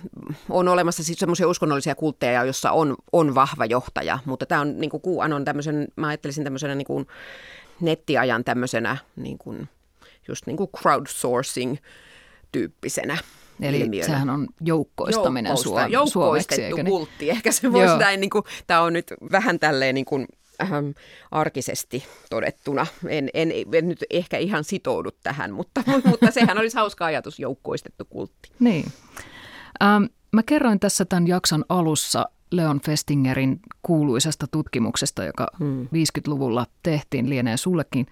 on 0.49 0.67
olemassa 0.67 1.03
siis 1.03 1.19
semmoisia 1.19 1.47
uskonnollisia 1.47 1.95
kultteja, 1.95 2.43
jossa 2.43 2.71
on, 2.71 2.95
on 3.13 3.35
vahva 3.35 3.65
johtaja, 3.65 4.19
mutta 4.25 4.45
tämä 4.45 4.61
on 4.61 4.79
niin 4.79 4.89
kuin 4.89 5.03
QAnon 5.07 5.45
tämmöisen, 5.45 5.87
mä 5.95 6.07
ajattelisin 6.07 6.43
tämmöisenä 6.43 6.75
niin 6.75 6.87
kuin 6.87 7.07
nettiajan 7.81 8.43
tämmöisenä 8.43 8.97
niin 9.15 9.37
kuin, 9.37 9.69
just 10.27 10.45
niin 10.47 10.57
kuin 10.57 10.69
crowdsourcing 10.77 11.77
tyyppisenä 12.51 13.17
Eli 13.61 13.79
ilmiönä. 13.79 14.05
sehän 14.07 14.29
on 14.29 14.47
joukkoistaminen 14.61 15.49
Joukkousta, 15.49 15.89
suom- 15.89 16.07
suomeksi, 16.07 16.63
eikö 16.63 16.83
niin? 16.83 16.85
kultti. 16.85 17.29
Ehkä 17.29 17.51
se 17.51 17.71
voisi 17.71 17.97
näin, 17.97 18.19
niin 18.19 18.29
kuin, 18.29 18.43
tämä 18.67 18.81
on 18.81 18.93
nyt 18.93 19.13
vähän 19.31 19.59
tälleen 19.59 19.95
niin 19.95 20.05
kuin, 20.05 20.27
ähm, 20.61 20.89
arkisesti 21.31 22.03
todettuna. 22.29 22.87
En, 23.07 23.29
en, 23.33 23.51
en 23.73 23.87
nyt 23.87 24.03
ehkä 24.09 24.37
ihan 24.37 24.63
sitoudu 24.63 25.09
tähän, 25.23 25.51
mutta, 25.51 25.83
mutta 26.09 26.31
sehän 26.31 26.57
olisi 26.57 26.77
hauska 26.77 27.05
ajatus, 27.05 27.39
joukkoistettu 27.39 28.05
kultti. 28.05 28.51
Niin. 28.59 28.85
Ähm, 29.83 30.03
mä 30.31 30.43
kerroin 30.43 30.79
tässä 30.79 31.05
tämän 31.05 31.27
jakson 31.27 31.65
alussa 31.69 32.25
Leon 32.51 32.81
Festingerin 32.81 33.59
kuuluisesta 33.81 34.47
tutkimuksesta, 34.51 35.23
joka 35.23 35.47
hmm. 35.59 35.85
50-luvulla 35.85 36.65
tehtiin, 36.83 37.29
lienee 37.29 37.57
sullekin 37.57 38.07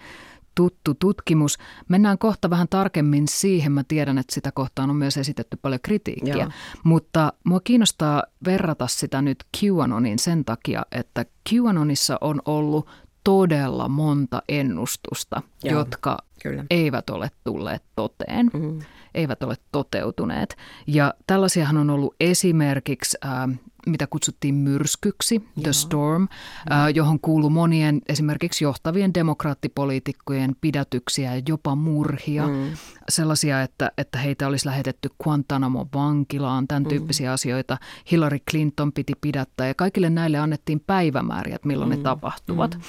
tuttu 0.56 0.94
tutkimus. 0.94 1.58
Mennään 1.90 2.18
kohta 2.18 2.50
vähän 2.50 2.68
tarkemmin 2.70 3.28
siihen. 3.28 3.72
Mä 3.72 3.84
tiedän, 3.88 4.18
että 4.18 4.34
sitä 4.34 4.52
kohtaan 4.52 4.90
on 4.90 4.96
myös 4.96 5.18
esitetty 5.18 5.58
paljon 5.62 5.82
kritiikkiä. 5.82 6.36
Joo. 6.36 6.50
Mutta 6.84 7.34
mua 7.44 7.60
kiinnostaa 7.64 8.24
verrata 8.46 8.88
sitä 8.88 9.22
nyt 9.22 9.44
QAnonin 9.58 10.20
sen 10.20 10.46
takia, 10.46 10.86
että 10.92 11.26
QAnonissa 11.54 12.18
on 12.22 12.42
ollut 12.46 12.90
todella 13.24 13.90
monta 13.90 14.42
ennustusta, 14.50 15.42
Joo. 15.64 15.80
jotka 15.80 16.18
Kyllä. 16.44 16.66
eivät 16.70 17.10
ole 17.10 17.32
tulleet 17.44 17.84
toteen, 17.96 18.50
mm-hmm. 18.54 18.80
eivät 19.16 19.44
ole 19.44 19.56
toteutuneet. 19.72 20.58
Ja 20.88 21.14
tällaisiahan 21.28 21.78
on 21.78 21.90
ollut 21.90 22.16
esimerkiksi 22.20 23.18
äh, 23.26 23.60
mitä 23.88 24.08
kutsuttiin 24.08 24.56
myrskyksi, 24.56 25.36
Joo. 25.36 25.64
The 25.64 25.74
Storm, 25.74 26.28
äh, 26.72 26.88
johon 26.96 27.20
kuuluu 27.20 27.50
monien 27.50 28.02
esimerkiksi 28.10 28.64
johtavien 28.64 29.14
demokraattipoliitikkojen 29.14 30.56
pidätyksiä 30.62 31.36
ja 31.36 31.42
jopa 31.48 31.76
murhia. 31.76 32.48
Mm. 32.48 32.72
Sellaisia, 33.10 33.62
että, 33.62 33.92
että 33.98 34.18
heitä 34.18 34.48
olisi 34.48 34.66
lähetetty 34.66 35.10
Guantanamo-vankilaan, 35.24 36.68
tämän 36.68 36.84
mm. 36.84 36.90
tyyppisiä 36.90 37.30
mm. 37.30 37.34
asioita. 37.34 37.78
Hillary 38.12 38.40
Clinton 38.52 38.94
piti 38.94 39.14
pidättää 39.22 39.68
ja 39.68 39.74
kaikille 39.74 40.10
näille 40.10 40.38
annettiin 40.38 40.80
päivämääriä, 40.80 41.56
että 41.56 41.68
milloin 41.68 41.92
mm. 41.92 41.98
ne 41.98 42.04
tapahtuvat. 42.04 42.76
Mm. 42.76 42.82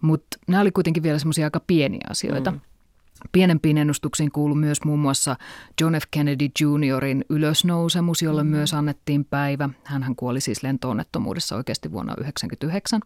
Mutta 0.00 0.38
nämä 0.46 0.60
oli 0.60 0.70
kuitenkin 0.70 1.02
vielä 1.02 1.18
semmoisia 1.18 1.46
aika 1.46 1.60
pieniä 1.66 2.06
asioita. 2.10 2.50
Mm. 2.50 2.60
Pienempiin 3.32 3.78
ennustuksiin 3.78 4.32
kuului 4.32 4.56
myös 4.56 4.84
muun 4.84 4.98
muassa 4.98 5.36
John 5.80 5.94
F. 5.94 6.02
Kennedy 6.10 6.48
Jr.in 6.60 7.24
ylösnousemus, 7.28 8.22
jolle 8.22 8.42
mm. 8.42 8.50
myös 8.50 8.74
annettiin 8.74 9.24
päivä. 9.24 9.68
Hän 9.84 10.16
kuoli 10.16 10.40
siis 10.40 10.62
lentoonnettomuudessa 10.62 11.56
oikeasti 11.56 11.92
vuonna 11.92 12.14
1999. 12.14 13.00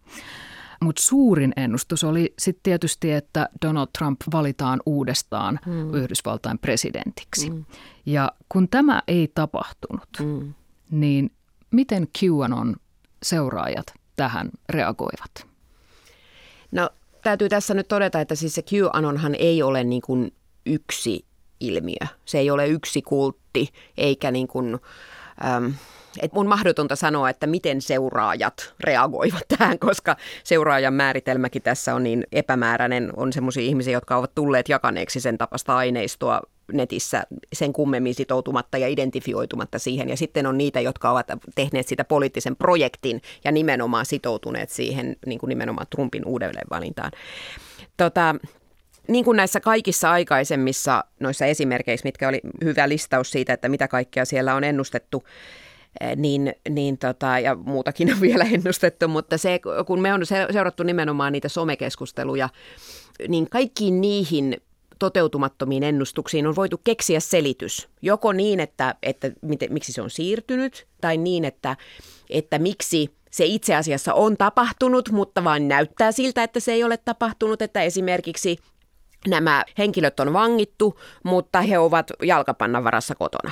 Mutta 0.83 1.03
suurin 1.03 1.53
ennustus 1.57 2.05
oli 2.05 2.35
sitten 2.39 2.63
tietysti, 2.63 3.13
että 3.13 3.49
Donald 3.63 3.89
Trump 3.99 4.21
valitaan 4.33 4.81
uudestaan 4.87 5.59
mm. 5.67 5.95
Yhdysvaltain 5.95 6.59
presidentiksi. 6.59 7.51
Mm. 7.51 7.65
Ja 8.07 8.33
kun 8.49 8.69
tämä 8.69 9.03
ei 9.09 9.33
tapahtunut, 9.35 10.09
mm. 10.21 10.55
niin 10.91 11.31
miten 11.71 12.09
QAnon 12.23 12.77
seuraajat 13.23 13.87
tähän 14.17 14.51
reagoivat? 14.69 15.47
No 16.73 16.91
täytyy 17.23 17.49
tässä 17.49 17.75
nyt 17.75 17.89
todeta, 17.89 18.21
että 18.21 18.35
siis 18.35 18.55
se 18.55 18.63
QAnonhan 18.63 19.35
ei 19.35 19.63
ole 19.63 19.85
niin 19.85 20.03
kuin 20.03 20.33
yksi 20.67 21.25
ilmiö. 21.61 22.07
Se 22.25 22.39
ei 22.39 22.51
ole 22.51 22.69
yksi 22.69 23.03
kultti, 23.03 23.69
eikä 23.97 24.31
niin 24.31 24.49
kuin, 24.49 24.79
äm, 25.45 25.75
et 26.23 26.33
mun 26.33 26.47
mahdotonta 26.47 26.97
sanoa, 26.97 27.31
että 27.31 27.47
miten 27.47 27.81
seuraajat 27.81 28.75
reagoivat 28.81 29.43
tähän, 29.59 29.79
koska 29.79 30.17
seuraajan 30.45 30.95
määritelmäkin 30.95 31.63
tässä 31.63 31.95
on 31.95 32.03
niin 32.03 32.27
epämääräinen. 32.33 33.11
On 33.17 33.33
sellaisia 33.33 33.63
ihmisiä, 33.63 33.93
jotka 33.93 34.17
ovat 34.17 34.35
tulleet 34.35 34.69
jakaneeksi 34.69 35.21
sen 35.21 35.39
tapasta 35.39 35.77
aineistoa 35.77 36.43
netissä 36.73 37.25
sen 37.53 37.73
kummemmin 37.73 38.15
sitoutumatta 38.15 38.79
ja 38.79 38.89
identifioitumatta 38.89 39.79
siihen. 39.79 40.09
Ja 40.09 40.17
sitten 40.17 40.47
on 40.47 40.59
niitä, 40.59 40.81
jotka 40.81 41.11
ovat 41.11 41.27
tehneet 41.55 41.89
sitä 41.89 42.05
poliittisen 42.05 42.57
projektin 42.57 43.23
ja 43.45 43.53
nimenomaan 43.53 44.07
sitoutuneet 44.07 44.71
siihen 44.71 45.17
niin 45.27 45.39
kuin 45.39 45.49
nimenomaan 45.49 45.87
Trumpin 45.91 46.27
uudelleenvalintaan. 46.27 47.13
Tota, 47.97 48.35
niin 49.09 49.25
kuin 49.25 49.37
näissä 49.37 49.61
kaikissa 49.61 50.11
aikaisemmissa 50.11 51.05
noissa 51.21 51.47
esimerkkeissä, 51.47 52.07
mitkä 52.07 52.29
oli 52.29 52.41
hyvä 52.65 52.89
listaus 52.89 53.31
siitä, 53.31 53.53
että 53.53 53.69
mitä 53.69 53.89
kaikkea 53.89 54.25
siellä 54.25 54.55
on 54.55 54.65
ennustettu, 54.65 55.25
eh, 56.01 56.17
niin, 56.17 56.55
niin 56.69 56.99
tota, 56.99 57.39
ja 57.39 57.55
muutakin 57.55 58.13
on 58.13 58.21
vielä 58.21 58.45
ennustettu, 58.45 59.09
mutta 59.09 59.39
se, 59.39 59.61
kun 59.87 60.01
me 60.01 60.15
on 60.15 60.27
seurattu 60.27 60.83
nimenomaan 60.83 61.33
niitä 61.33 61.49
somekeskusteluja, 61.49 62.49
niin 63.29 63.51
kaikkiin 63.51 64.01
niihin 64.01 64.63
toteutumattomiin 65.03 65.83
ennustuksiin 65.83 66.47
on 66.47 66.57
voitu 66.57 66.81
keksiä 66.85 67.21
selitys. 67.21 67.89
Joko 68.03 68.33
niin, 68.33 68.61
että, 68.61 68.95
että 69.03 69.31
miten, 69.43 69.73
miksi 69.73 69.93
se 69.93 70.03
on 70.03 70.11
siirtynyt, 70.11 70.87
tai 71.01 71.17
niin, 71.17 71.45
että, 71.45 71.77
että 72.31 72.59
miksi 72.59 73.11
se 73.31 73.45
itse 73.45 73.75
asiassa 73.75 74.15
on 74.15 74.37
tapahtunut, 74.37 75.11
mutta 75.11 75.45
vain 75.45 75.69
näyttää 75.69 76.13
siltä, 76.13 76.43
että 76.43 76.61
se 76.61 76.73
ei 76.73 76.85
ole 76.85 76.97
tapahtunut, 76.97 77.63
että 77.63 77.83
esimerkiksi 77.83 78.57
nämä 79.29 79.65
henkilöt 79.79 80.21
on 80.21 80.33
vangittu, 80.33 81.01
mutta 81.25 81.61
he 81.61 81.79
ovat 81.79 82.11
jalkapannan 82.23 82.85
varassa 82.85 83.15
kotona. 83.15 83.51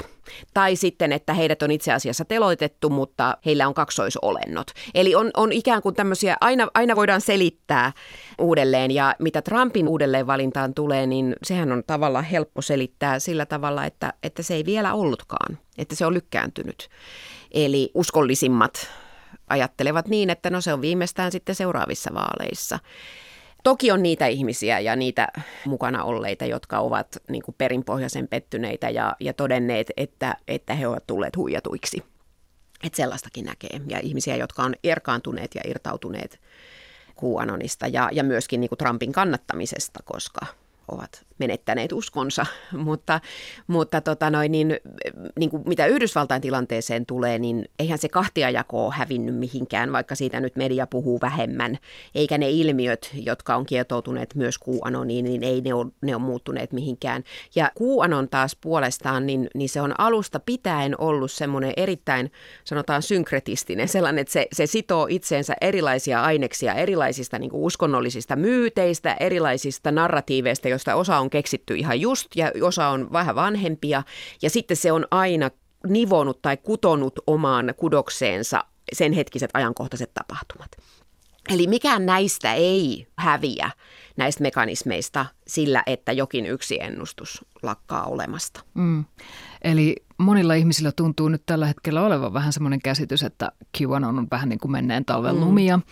Tai 0.54 0.76
sitten, 0.76 1.12
että 1.12 1.34
heidät 1.34 1.62
on 1.62 1.70
itse 1.70 1.92
asiassa 1.92 2.24
teloitettu, 2.24 2.90
mutta 2.90 3.36
heillä 3.46 3.68
on 3.68 3.74
kaksoisolennot. 3.74 4.70
Eli 4.94 5.14
on, 5.14 5.30
on 5.36 5.52
ikään 5.52 5.82
kuin 5.82 5.94
tämmöisiä, 5.94 6.36
aina, 6.40 6.68
aina 6.74 6.96
voidaan 6.96 7.20
selittää 7.20 7.92
uudelleen. 8.38 8.90
Ja 8.90 9.14
mitä 9.18 9.42
Trumpin 9.42 9.88
uudelleenvalintaan 9.88 10.74
tulee, 10.74 11.06
niin 11.06 11.36
sehän 11.42 11.72
on 11.72 11.82
tavallaan 11.86 12.24
helppo 12.24 12.62
selittää 12.62 13.18
sillä 13.18 13.46
tavalla, 13.46 13.84
että, 13.84 14.12
että 14.22 14.42
se 14.42 14.54
ei 14.54 14.64
vielä 14.64 14.94
ollutkaan, 14.94 15.58
että 15.78 15.94
se 15.94 16.06
on 16.06 16.14
lykkääntynyt. 16.14 16.88
Eli 17.50 17.90
uskollisimmat 17.94 18.90
ajattelevat 19.48 20.08
niin, 20.08 20.30
että 20.30 20.50
no 20.50 20.60
se 20.60 20.72
on 20.72 20.80
viimeistään 20.80 21.32
sitten 21.32 21.54
seuraavissa 21.54 22.14
vaaleissa. 22.14 22.78
Toki 23.64 23.90
on 23.90 24.02
niitä 24.02 24.26
ihmisiä 24.26 24.80
ja 24.80 24.96
niitä 24.96 25.28
mukana 25.66 26.04
olleita, 26.04 26.44
jotka 26.44 26.78
ovat 26.78 27.16
niin 27.28 27.42
kuin 27.42 27.54
perinpohjaisen 27.58 28.28
pettyneitä 28.28 28.90
ja, 28.90 29.16
ja 29.20 29.32
todenneet, 29.32 29.90
että, 29.96 30.36
että 30.48 30.74
he 30.74 30.86
ovat 30.88 31.06
tulleet 31.06 31.36
huijatuiksi. 31.36 32.02
Että 32.84 32.96
sellaistakin 32.96 33.44
näkee. 33.44 33.80
Ja 33.86 33.98
ihmisiä, 34.02 34.36
jotka 34.36 34.62
on 34.62 34.74
erkaantuneet 34.84 35.54
ja 35.54 35.60
irtautuneet 35.64 36.40
QAnonista 37.24 37.86
ja, 37.86 38.08
ja 38.12 38.24
myöskin 38.24 38.60
niin 38.60 38.68
kuin 38.68 38.78
Trumpin 38.78 39.12
kannattamisesta, 39.12 40.00
koska 40.04 40.46
ovat 40.92 41.26
menettäneet 41.40 41.92
uskonsa, 41.92 42.46
mutta, 42.86 43.20
mutta 43.66 44.00
tota 44.00 44.30
noin, 44.30 44.52
niin, 44.52 44.76
niin 45.38 45.50
kuin 45.50 45.62
mitä 45.66 45.86
Yhdysvaltain 45.86 46.42
tilanteeseen 46.42 47.06
tulee, 47.06 47.38
niin 47.38 47.68
eihän 47.78 47.98
se 47.98 48.08
kahtiajako 48.08 48.86
ole 48.86 48.94
hävinnyt 48.94 49.34
mihinkään, 49.34 49.92
vaikka 49.92 50.14
siitä 50.14 50.40
nyt 50.40 50.56
media 50.56 50.86
puhuu 50.86 51.18
vähemmän, 51.22 51.78
eikä 52.14 52.38
ne 52.38 52.50
ilmiöt, 52.50 53.10
jotka 53.14 53.56
on 53.56 53.66
kietoutuneet 53.66 54.34
myös 54.34 54.56
QAnoniin, 54.68 55.24
niin 55.24 55.42
ei 55.42 55.60
ne 55.60 55.74
ole, 55.74 55.86
ne 56.02 56.14
ole 56.14 56.22
muuttuneet 56.22 56.72
mihinkään. 56.72 57.24
Ja 57.54 57.70
QAnon 57.80 58.28
taas 58.28 58.56
puolestaan, 58.60 59.26
niin, 59.26 59.50
niin 59.54 59.68
se 59.68 59.80
on 59.80 59.94
alusta 59.98 60.40
pitäen 60.40 61.00
ollut 61.00 61.30
semmoinen 61.30 61.72
erittäin, 61.76 62.32
sanotaan 62.64 63.02
synkretistinen, 63.02 63.88
sellainen, 63.88 64.22
että 64.22 64.32
se, 64.32 64.46
se 64.52 64.66
sitoo 64.66 65.06
itseensä 65.10 65.54
erilaisia 65.60 66.22
aineksia 66.22 66.74
erilaisista 66.74 67.38
niin 67.38 67.50
kuin 67.50 67.62
uskonnollisista 67.62 68.36
myyteistä, 68.36 69.16
erilaisista 69.20 69.92
narratiiveista, 69.92 70.68
joista 70.80 70.94
osa 70.94 71.18
on 71.18 71.30
keksitty 71.30 71.76
ihan 71.76 72.00
just 72.00 72.36
ja 72.36 72.52
osa 72.62 72.88
on 72.88 73.12
vähän 73.12 73.34
vanhempia 73.34 74.02
ja 74.42 74.50
sitten 74.50 74.76
se 74.76 74.92
on 74.92 75.06
aina 75.10 75.50
nivonut 75.88 76.42
tai 76.42 76.56
kutonut 76.56 77.18
omaan 77.26 77.74
kudokseensa 77.76 78.64
sen 78.92 79.12
hetkiset 79.12 79.50
ajankohtaiset 79.54 80.10
tapahtumat. 80.14 80.70
Eli 81.48 81.66
mikään 81.66 82.06
näistä 82.06 82.54
ei 82.54 83.06
häviä 83.16 83.70
näistä 84.16 84.42
mekanismeista 84.42 85.26
sillä, 85.46 85.82
että 85.86 86.12
jokin 86.12 86.46
yksi 86.46 86.82
ennustus 86.82 87.44
lakkaa 87.62 88.04
olemasta. 88.04 88.60
Mm. 88.74 89.04
Eli 89.62 89.96
monilla 90.18 90.54
ihmisillä 90.54 90.92
tuntuu 90.92 91.28
nyt 91.28 91.42
tällä 91.46 91.66
hetkellä 91.66 92.02
olevan 92.02 92.32
vähän 92.32 92.52
semmoinen 92.52 92.82
käsitys, 92.82 93.22
että 93.22 93.52
QAnon 93.78 94.18
on 94.18 94.26
vähän 94.30 94.48
niin 94.48 94.58
kuin 94.58 94.72
menneen 94.72 95.04
talven 95.04 95.40
lumia, 95.40 95.76
mm. 95.76 95.82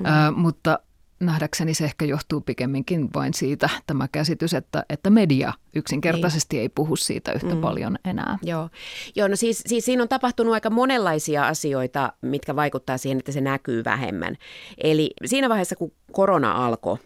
Mm. 0.00 0.06
Äh, 0.06 0.36
mutta 0.36 0.78
nähdäkseni 1.20 1.74
se 1.74 1.84
ehkä 1.84 2.04
johtuu 2.04 2.40
pikemminkin 2.40 3.08
vain 3.14 3.34
siitä 3.34 3.68
tämä 3.86 4.08
käsitys, 4.12 4.54
että, 4.54 4.84
että 4.88 5.10
media 5.10 5.52
yksinkertaisesti 5.74 6.56
niin. 6.56 6.62
ei 6.62 6.68
puhu 6.68 6.96
siitä 6.96 7.32
yhtä 7.32 7.54
mm. 7.54 7.60
paljon 7.60 7.98
enää. 8.04 8.38
Joo, 8.42 8.68
Joo 9.16 9.28
no 9.28 9.36
siis, 9.36 9.62
siis 9.66 9.84
siinä 9.84 10.02
on 10.02 10.08
tapahtunut 10.08 10.54
aika 10.54 10.70
monenlaisia 10.70 11.46
asioita, 11.46 12.12
mitkä 12.22 12.56
vaikuttaa 12.56 12.98
siihen, 12.98 13.18
että 13.18 13.32
se 13.32 13.40
näkyy 13.40 13.84
vähemmän. 13.84 14.36
Eli 14.78 15.10
siinä 15.26 15.48
vaiheessa, 15.48 15.76
kun 15.76 15.92
korona 16.12 16.66
alkoi, 16.66 16.98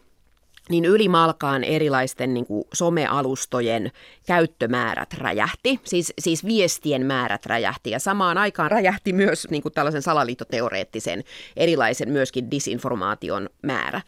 niin 0.68 0.85
ylimalkaan 0.85 1.64
erilaisten 1.64 2.35
niin 2.35 2.47
kuin 2.47 2.64
somealustojen 2.75 3.92
käyttömäärät 4.26 5.14
räjähti, 5.18 5.80
siis, 5.85 6.12
siis 6.18 6.44
viestien 6.44 7.06
määrät 7.06 7.47
räjähti 7.47 7.90
ja 7.90 7.99
samaan 7.99 8.38
aikaan 8.38 8.71
räjähti 8.71 9.12
myös 9.12 9.47
niin 9.50 9.62
kuin 9.62 9.73
tällaisen 9.73 10.02
salaliittoteoreettisen 10.02 11.25
erilaisen 11.56 12.12
myöskin 12.12 12.50
disinformaation 12.50 13.49
määrä. 13.62 14.00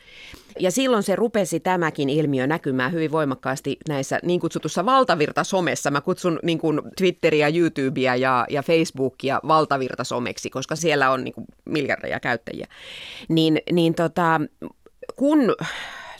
Ja 0.58 0.70
silloin 0.70 1.02
se 1.02 1.16
rupesi 1.16 1.60
tämäkin 1.60 2.08
ilmiö 2.10 2.46
näkymään 2.46 2.92
hyvin 2.92 3.12
voimakkaasti 3.12 3.76
näissä 3.88 4.18
niin 4.22 4.40
kutsutussa 4.40 4.86
valtavirtasomessa. 4.86 5.90
Mä 5.90 6.00
kutsun 6.00 6.38
niin 6.42 6.58
kuin 6.58 6.80
Twitteriä, 6.96 7.48
YouTubea 7.48 8.16
ja, 8.16 8.46
ja 8.50 8.62
Facebookia 8.62 9.40
valtavirtasomeksi, 9.48 10.50
koska 10.50 10.76
siellä 10.76 11.10
on 11.10 11.24
niin 11.24 11.34
kuin 11.34 11.46
miljardeja 11.64 12.20
käyttäjiä. 12.20 12.66
Niin, 13.28 13.60
niin 13.72 13.94
tota, 13.94 14.40
kun 15.16 15.54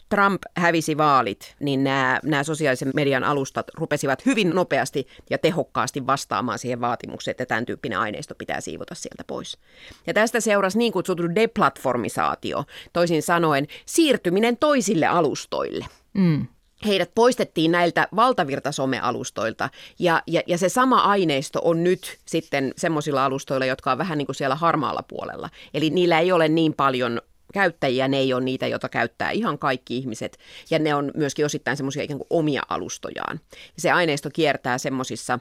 Trump 0.09 0.43
hävisi 0.57 0.97
vaalit, 0.97 1.57
niin 1.61 1.85
nämä, 1.85 2.21
nämä 2.23 2.43
sosiaalisen 2.43 2.91
median 2.95 3.25
alustat 3.25 3.67
rupesivat 3.75 4.27
hyvin 4.27 4.51
nopeasti 4.51 5.07
ja 5.31 5.39
tehokkaasti 5.39 6.07
vastaamaan 6.07 6.59
siihen 6.59 6.81
vaatimukseen, 6.81 7.33
että 7.33 7.47
tämän 7.47 7.67
tyyppinen 7.67 7.99
aineisto 7.99 8.35
pitää 8.35 8.61
siivota 8.61 8.95
sieltä 8.95 9.25
pois. 9.27 9.59
Ja 10.07 10.15
tästä 10.15 10.41
seurasi 10.41 10.79
niin 10.79 10.93
kutsuttu 10.93 11.35
deplatformisaatio, 11.35 12.65
toisin 12.93 13.23
sanoen 13.23 13.67
siirtyminen 13.87 14.57
toisille 14.57 15.07
alustoille. 15.07 15.87
Mm 16.15 16.47
heidät 16.85 17.11
poistettiin 17.15 17.73
näiltä 17.73 18.09
valtavirtasomealustoilta 18.17 19.71
ja, 19.99 20.23
ja, 20.27 20.43
ja 20.47 20.59
se 20.59 20.69
sama 20.69 21.01
aineisto 21.01 21.61
on 21.65 21.85
nyt 21.85 22.19
sitten 22.27 22.73
semmoisilla 22.77 23.25
alustoilla, 23.25 23.67
jotka 23.67 23.93
on 23.93 23.99
vähän 23.99 24.19
niin 24.19 24.27
kuin 24.27 24.37
siellä 24.37 24.55
harmaalla 24.55 25.03
puolella. 25.09 25.51
Eli 25.75 25.91
niillä 25.91 26.21
ei 26.21 26.33
ole 26.33 26.49
niin 26.49 26.75
paljon 26.75 27.21
käyttäjiä, 27.57 28.09
ne 28.09 28.17
ei 28.17 28.33
ole 28.33 28.45
niitä, 28.45 28.67
joita 28.67 28.89
käyttää 28.89 29.31
ihan 29.31 29.59
kaikki 29.59 29.97
ihmiset, 29.97 30.39
ja 30.71 30.79
ne 30.79 30.95
on 30.95 31.11
myöskin 31.15 31.45
osittain 31.45 31.77
semmoisia 31.77 32.03
ikään 32.03 32.19
kuin 32.19 32.27
omia 32.31 32.63
alustojaan. 32.69 33.41
Se 33.79 33.91
aineisto 33.91 34.31
kiertää 34.33 34.79
semmoisissa, 34.79 35.39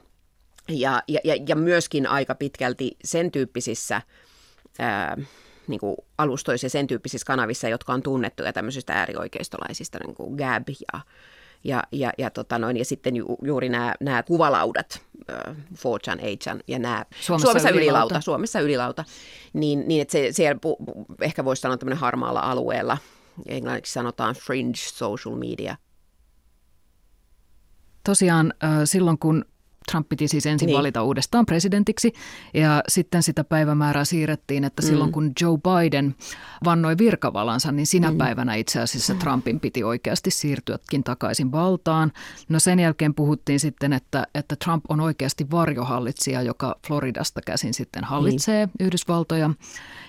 ja, 0.68 1.02
ja, 1.08 1.20
ja 1.48 1.56
myöskin 1.56 2.06
aika 2.06 2.34
pitkälti 2.34 2.96
sen 3.04 3.30
tyyppisissä 3.30 4.02
ää, 4.78 5.16
niin 5.68 5.80
kuin 5.80 5.96
alustoissa 6.18 6.64
ja 6.64 6.70
sen 6.70 6.86
tyyppisissä 6.86 7.26
kanavissa, 7.26 7.68
jotka 7.68 7.92
on 7.92 8.02
tunnettuja 8.02 8.52
tämmöisistä 8.52 8.92
äärioikeistolaisista, 8.92 9.98
niin 9.98 10.14
kuin 10.14 10.34
Gab 10.34 10.68
ja 10.68 11.00
ja, 11.64 11.82
ja, 11.92 12.12
ja, 12.18 12.30
tota 12.30 12.58
noin, 12.58 12.76
ja 12.76 12.84
sitten 12.84 13.16
ju, 13.16 13.36
juuri 13.42 13.68
nämä, 13.68 13.94
nämä 14.00 14.22
kuvalaudat, 14.22 15.02
4chan, 15.32 16.20
8 16.20 16.60
ja 16.68 16.78
nämä 16.78 17.04
Suomessa, 17.20 17.46
Suomessa 17.46 17.70
ylilauta. 17.70 17.78
ylilauta. 17.78 18.20
Suomessa 18.20 18.60
ylilauta, 18.60 19.04
niin, 19.52 19.88
niin 19.88 20.02
että 20.02 20.12
se, 20.12 20.28
siellä 20.30 20.58
pu, 20.60 20.76
ehkä 21.20 21.44
voisi 21.44 21.60
sanoa 21.60 21.76
tämmöinen 21.76 21.98
harmaalla 21.98 22.40
alueella, 22.40 22.98
englanniksi 23.46 23.92
sanotaan 23.92 24.34
fringe 24.34 24.76
social 24.76 25.36
media. 25.36 25.76
Tosiaan 28.04 28.54
silloin, 28.84 29.18
kun 29.18 29.44
Trump 29.90 30.08
piti 30.08 30.28
siis 30.28 30.46
ensin 30.46 30.66
niin. 30.66 30.76
valita 30.76 31.02
uudestaan 31.02 31.46
presidentiksi 31.46 32.12
ja 32.54 32.82
sitten 32.88 33.22
sitä 33.22 33.44
päivämäärää 33.44 34.04
siirrettiin, 34.04 34.64
että 34.64 34.82
mm. 34.82 34.86
silloin 34.88 35.12
kun 35.12 35.32
Joe 35.40 35.58
Biden 35.58 36.14
vannoi 36.64 36.98
virkavalansa, 36.98 37.72
niin 37.72 37.86
sinä 37.86 38.10
mm. 38.10 38.18
päivänä 38.18 38.54
itse 38.54 38.80
asiassa 38.80 39.12
mm. 39.12 39.18
Trumpin 39.18 39.60
piti 39.60 39.84
oikeasti 39.84 40.30
siirtyäkin 40.30 41.04
takaisin 41.04 41.52
valtaan. 41.52 42.12
No 42.48 42.58
sen 42.58 42.80
jälkeen 42.80 43.14
puhuttiin 43.14 43.60
sitten, 43.60 43.92
että, 43.92 44.26
että 44.34 44.56
Trump 44.64 44.84
on 44.88 45.00
oikeasti 45.00 45.50
varjohallitsija, 45.50 46.42
joka 46.42 46.76
Floridasta 46.86 47.40
käsin 47.46 47.74
sitten 47.74 48.04
hallitsee 48.04 48.66
niin. 48.66 48.86
Yhdysvaltoja. 48.86 49.50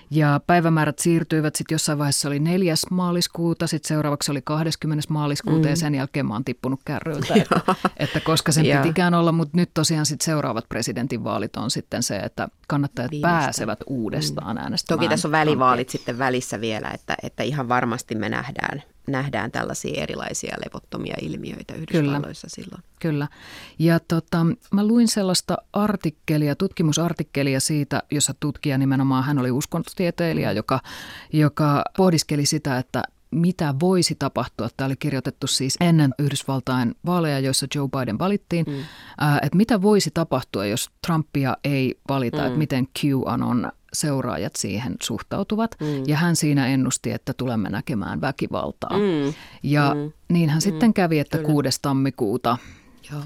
Ja 0.09 0.41
päivämäärät 0.47 0.99
siirtyivät 0.99 1.55
sitten 1.55 1.75
jossain 1.75 1.97
vaiheessa 1.97 2.29
oli 2.29 2.39
4. 2.39 2.73
maaliskuuta, 2.91 3.67
sitten 3.67 3.87
seuraavaksi 3.87 4.31
oli 4.31 4.41
20. 4.43 5.05
maaliskuuta 5.09 5.63
mm. 5.63 5.69
ja 5.69 5.75
sen 5.75 5.95
jälkeen 5.95 6.25
mä 6.25 6.33
oon 6.33 6.45
tippunut 6.45 6.79
kärryiltä, 6.85 7.33
että, 7.41 7.75
että 7.97 8.19
koska 8.19 8.51
sen 8.51 8.65
pitikään 8.65 9.13
olla, 9.13 9.31
mutta 9.31 9.57
nyt 9.57 9.69
tosiaan 9.73 10.05
sitten 10.05 10.25
seuraavat 10.25 10.69
presidentinvaalit 10.69 11.55
on 11.55 11.71
sitten 11.71 12.03
se, 12.03 12.17
että 12.17 12.47
kannattajat 12.67 13.11
Viimeistä. 13.11 13.37
pääsevät 13.39 13.79
uudestaan 13.87 14.57
mm. 14.57 14.61
äänestämään. 14.63 14.99
Toki 14.99 15.09
tässä 15.09 15.27
on 15.27 15.31
välivaalit 15.31 15.89
sitten 15.89 16.17
välissä 16.17 16.61
vielä, 16.61 16.91
että, 16.93 17.15
että 17.23 17.43
ihan 17.43 17.69
varmasti 17.69 18.15
me 18.15 18.29
nähdään 18.29 18.83
nähdään 19.07 19.51
tällaisia 19.51 20.03
erilaisia 20.03 20.55
levottomia 20.65 21.15
ilmiöitä 21.21 21.73
Yhdysvalloissa 21.73 22.47
Kyllä. 22.47 22.65
silloin. 22.65 22.83
Kyllä. 23.01 23.27
Ja 23.79 23.99
tota, 23.99 24.45
mä 24.73 24.87
luin 24.87 25.07
sellaista 25.07 25.57
artikkelia, 25.73 26.55
tutkimusartikkelia 26.55 27.59
siitä, 27.59 28.03
jossa 28.11 28.33
tutkija 28.39 28.77
nimenomaan, 28.77 29.23
hän 29.23 29.39
oli 29.39 29.51
uskontotieteilijä, 29.51 30.51
joka, 30.51 30.79
joka 31.33 31.83
pohdiskeli 31.97 32.45
sitä, 32.45 32.77
että 32.77 33.03
mitä 33.31 33.75
voisi 33.79 34.15
tapahtua. 34.15 34.69
Tämä 34.77 34.85
oli 34.85 34.95
kirjoitettu 34.95 35.47
siis 35.47 35.77
ennen 35.79 36.13
Yhdysvaltain 36.19 36.95
vaaleja, 37.05 37.39
joissa 37.39 37.67
Joe 37.75 37.87
Biden 37.87 38.19
valittiin. 38.19 38.65
Mm. 38.67 38.79
Että 39.41 39.57
mitä 39.57 39.81
voisi 39.81 40.11
tapahtua, 40.13 40.65
jos 40.65 40.89
Trumpia 41.07 41.57
ei 41.63 41.95
valita, 42.09 42.37
mm. 42.37 42.45
että 42.45 42.57
miten 42.57 42.87
QAnon 42.99 43.71
seuraajat 43.93 44.55
siihen 44.55 44.95
suhtautuvat. 45.01 45.75
Mm. 45.79 46.03
Ja 46.07 46.17
hän 46.17 46.35
siinä 46.35 46.67
ennusti, 46.67 47.11
että 47.11 47.33
tulemme 47.33 47.69
näkemään 47.69 48.21
väkivaltaa. 48.21 48.97
Mm. 48.97 49.33
Ja 49.63 49.95
mm. 49.95 50.11
niin 50.29 50.49
hän 50.49 50.57
mm. 50.57 50.61
sitten 50.61 50.93
kävi, 50.93 51.19
että 51.19 51.37
Kyllä. 51.37 51.47
6. 51.47 51.69
tammikuuta 51.81 52.57
Joo. 53.11 53.21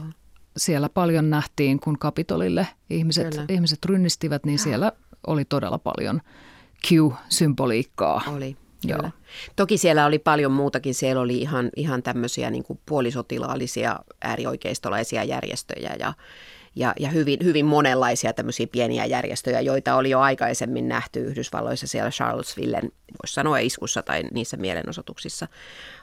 siellä 0.57 0.89
paljon 0.89 1.29
nähtiin, 1.29 1.79
kun 1.79 1.99
Kapitolille 1.99 2.67
ihmiset, 2.89 3.39
ihmiset 3.49 3.85
rynnistivät, 3.85 4.45
niin 4.45 4.59
siellä 4.59 4.91
oli 5.27 5.45
todella 5.45 5.77
paljon 5.77 6.21
Q-symboliikkaa. 6.87 8.21
Oli. 8.27 8.57
Joo. 8.83 9.09
Toki 9.55 9.77
siellä 9.77 10.05
oli 10.05 10.19
paljon 10.19 10.51
muutakin. 10.51 10.93
Siellä 10.93 11.21
oli 11.21 11.37
ihan, 11.37 11.69
ihan 11.75 12.03
tämmöisiä 12.03 12.49
niin 12.49 12.63
kuin 12.63 12.79
puolisotilaallisia 12.85 13.99
äärioikeistolaisia 14.21 15.23
järjestöjä 15.23 15.95
ja, 15.99 16.13
ja, 16.75 16.93
ja 16.99 17.09
hyvin, 17.09 17.39
hyvin 17.43 17.65
monenlaisia 17.65 18.33
tämmöisiä 18.33 18.67
pieniä 18.67 19.05
järjestöjä, 19.05 19.61
joita 19.61 19.95
oli 19.95 20.09
jo 20.09 20.19
aikaisemmin 20.19 20.87
nähty 20.87 21.19
Yhdysvalloissa 21.19 21.87
siellä 21.87 22.11
Charlesvillen, 22.11 22.91
voisi 23.23 23.33
sanoa 23.33 23.57
iskussa 23.57 24.03
tai 24.03 24.23
niissä 24.33 24.57
mielenosoituksissa, 24.57 25.47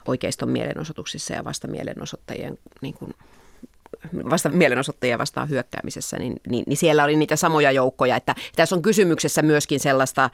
oikeiston 0.09 0.49
mielenosoituksissa 0.49 1.35
ja 1.35 1.45
vasta 1.45 1.69
mielenosoittajien 1.69 2.59
niin 2.81 2.95
kuin, 2.95 3.15
vasta 4.31 4.49
mielenosoittajia 4.49 5.19
vastaan 5.19 5.49
hyökkäämisessä, 5.49 6.17
niin, 6.17 6.35
niin, 6.49 6.65
niin 6.67 6.77
siellä 6.77 7.05
oli 7.05 7.17
niitä 7.17 7.37
samoja 7.37 7.73
joukkoja. 7.73 8.17
Että 8.17 8.35
tässä 8.57 8.77
on 8.77 8.83
kysymyksessä 8.83 9.43
myöskin 9.43 9.81
sellaista 9.81 10.31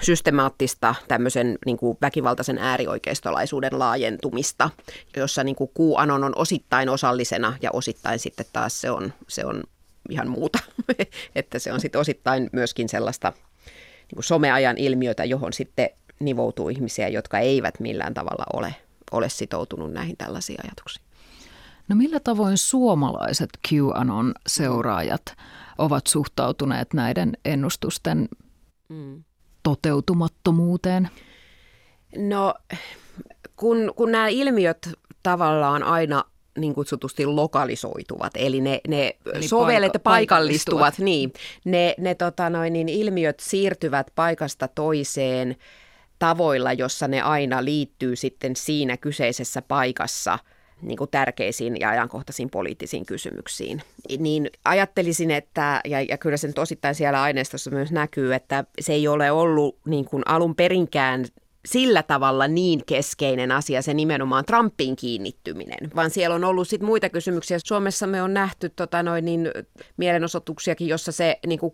systemaattista 0.00 0.94
tämmöisen 1.08 1.58
niin 1.66 1.76
kuin 1.76 1.98
väkivaltaisen 2.00 2.58
äärioikeistolaisuuden 2.58 3.78
laajentumista, 3.78 4.70
jossa 5.16 5.44
niin 5.44 5.56
kuin 5.56 5.70
QAnon 5.80 6.24
on 6.24 6.32
osittain 6.36 6.88
osallisena 6.88 7.54
ja 7.62 7.70
osittain 7.72 8.18
sitten 8.18 8.46
taas 8.52 8.80
se 8.80 8.90
on, 8.90 9.12
se 9.28 9.44
on 9.44 9.62
ihan 10.10 10.28
muuta. 10.28 10.58
että 11.34 11.58
se 11.58 11.72
on 11.72 11.80
sitten 11.80 12.00
osittain 12.00 12.50
myöskin 12.52 12.88
sellaista 12.88 13.32
niin 13.98 14.16
kuin 14.16 14.24
someajan 14.24 14.78
ilmiötä, 14.78 15.24
johon 15.24 15.52
sitten 15.52 15.90
nivoutuu 16.20 16.68
ihmisiä, 16.68 17.08
jotka 17.08 17.38
eivät 17.38 17.80
millään 17.80 18.14
tavalla 18.14 18.44
ole, 18.52 18.74
ole 19.12 19.28
sitoutunut 19.28 19.92
näihin 19.92 20.16
tällaisiin 20.16 20.58
ajatuksiin. 20.64 21.07
No 21.88 21.96
millä 21.96 22.20
tavoin 22.20 22.58
suomalaiset 22.58 23.50
QAnon 23.68 24.34
seuraajat 24.46 25.36
ovat 25.78 26.06
suhtautuneet 26.06 26.94
näiden 26.94 27.32
ennustusten 27.44 28.28
mm. 28.88 29.24
toteutumattomuuteen? 29.62 31.08
No 32.16 32.54
kun, 33.56 33.92
kun 33.96 34.12
nämä 34.12 34.28
ilmiöt 34.28 34.88
tavallaan 35.22 35.82
aina 35.82 36.24
niin 36.58 36.74
kutsutusti 36.74 37.26
lokalisoituvat, 37.26 38.32
eli 38.34 38.60
ne, 38.60 38.80
ne 38.88 39.16
eli 39.34 39.48
sovellet 39.48 39.92
paika- 39.92 39.98
paikallistuvat, 39.98 40.80
paikallistuvat, 40.80 40.98
niin, 41.04 41.32
ne, 41.64 41.94
ne 41.98 42.14
tota 42.14 42.50
noin, 42.50 42.72
niin 42.72 42.88
ilmiöt 42.88 43.40
siirtyvät 43.40 44.06
paikasta 44.14 44.68
toiseen 44.68 45.56
tavoilla, 46.18 46.72
jossa 46.72 47.08
ne 47.08 47.22
aina 47.22 47.64
liittyy 47.64 48.16
sitten 48.16 48.56
siinä 48.56 48.96
kyseisessä 48.96 49.62
paikassa– 49.62 50.38
niin 50.82 50.98
kuin 50.98 51.10
tärkeisiin 51.10 51.80
ja 51.80 51.90
ajankohtaisiin 51.90 52.50
poliittisiin 52.50 53.06
kysymyksiin. 53.06 53.82
Niin 54.18 54.50
ajattelisin, 54.64 55.30
että, 55.30 55.80
ja, 55.84 56.00
ja 56.00 56.18
kyllä 56.18 56.36
se 56.36 56.46
nyt 56.46 56.58
osittain 56.58 56.94
siellä 56.94 57.22
aineistossa 57.22 57.70
myös 57.70 57.92
näkyy, 57.92 58.34
että 58.34 58.64
se 58.80 58.92
ei 58.92 59.08
ole 59.08 59.30
ollut 59.30 59.78
niin 59.86 60.04
kuin 60.04 60.22
alun 60.26 60.54
perinkään 60.54 61.24
sillä 61.66 62.02
tavalla 62.02 62.48
niin 62.48 62.82
keskeinen 62.86 63.52
asia 63.52 63.82
se 63.82 63.94
nimenomaan 63.94 64.44
Trumpin 64.44 64.96
kiinnittyminen, 64.96 65.90
vaan 65.96 66.10
siellä 66.10 66.34
on 66.34 66.44
ollut 66.44 66.68
sit 66.68 66.82
muita 66.82 67.08
kysymyksiä. 67.08 67.58
Suomessa 67.64 68.06
me 68.06 68.22
on 68.22 68.34
nähty 68.34 68.68
tota 68.68 69.02
noin, 69.02 69.24
niin, 69.24 69.50
mielenosoituksiakin, 69.96 70.88
jossa 70.88 71.12
se 71.12 71.38
niin 71.46 71.58
kuin 71.58 71.72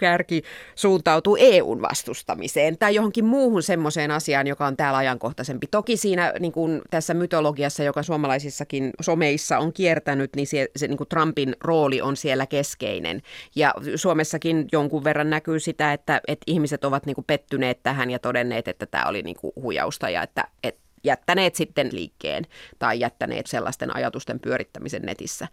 kärki 0.00 0.42
suuntautuu 0.74 1.36
EUn 1.40 1.82
vastustamiseen 1.82 2.78
tai 2.78 2.94
johonkin 2.94 3.24
muuhun 3.24 3.62
semmoiseen 3.62 4.10
asiaan, 4.10 4.46
joka 4.46 4.66
on 4.66 4.76
täällä 4.76 4.98
ajankohtaisempi. 4.98 5.66
Toki 5.66 5.96
siinä 5.96 6.32
niin 6.40 6.52
kuin 6.52 6.82
tässä 6.90 7.14
mytologiassa, 7.14 7.82
joka 7.82 8.02
suomalaisissakin 8.02 8.90
someissa 9.00 9.58
on 9.58 9.72
kiertänyt, 9.72 10.36
niin 10.36 10.46
se, 10.46 10.68
se 10.76 10.88
niin 10.88 10.98
kuin 10.98 11.08
Trumpin 11.08 11.56
rooli 11.60 12.00
on 12.00 12.16
siellä 12.16 12.46
keskeinen. 12.46 13.22
Ja 13.56 13.74
Suomessakin 13.96 14.68
jonkun 14.72 15.04
verran 15.04 15.30
näkyy 15.30 15.60
sitä, 15.60 15.92
että, 15.92 16.20
että 16.28 16.44
ihmiset 16.46 16.84
ovat 16.84 17.06
niin 17.06 17.14
kuin 17.14 17.24
pettyneet 17.24 17.82
tähän 17.82 18.10
ja 18.10 18.18
todenneet, 18.18 18.68
että 18.72 18.86
tämä 18.86 19.04
oli 19.04 19.22
niin 19.22 19.36
kuin 19.36 19.52
huijausta 19.56 20.10
ja 20.10 20.22
että, 20.22 20.48
että 20.62 20.82
jättäneet 21.04 21.54
sitten 21.54 21.88
liikkeen 21.92 22.46
tai 22.78 23.00
jättäneet 23.00 23.46
sellaisten 23.46 23.96
ajatusten 23.96 24.40
pyörittämisen 24.40 25.02
netissä. 25.02 25.48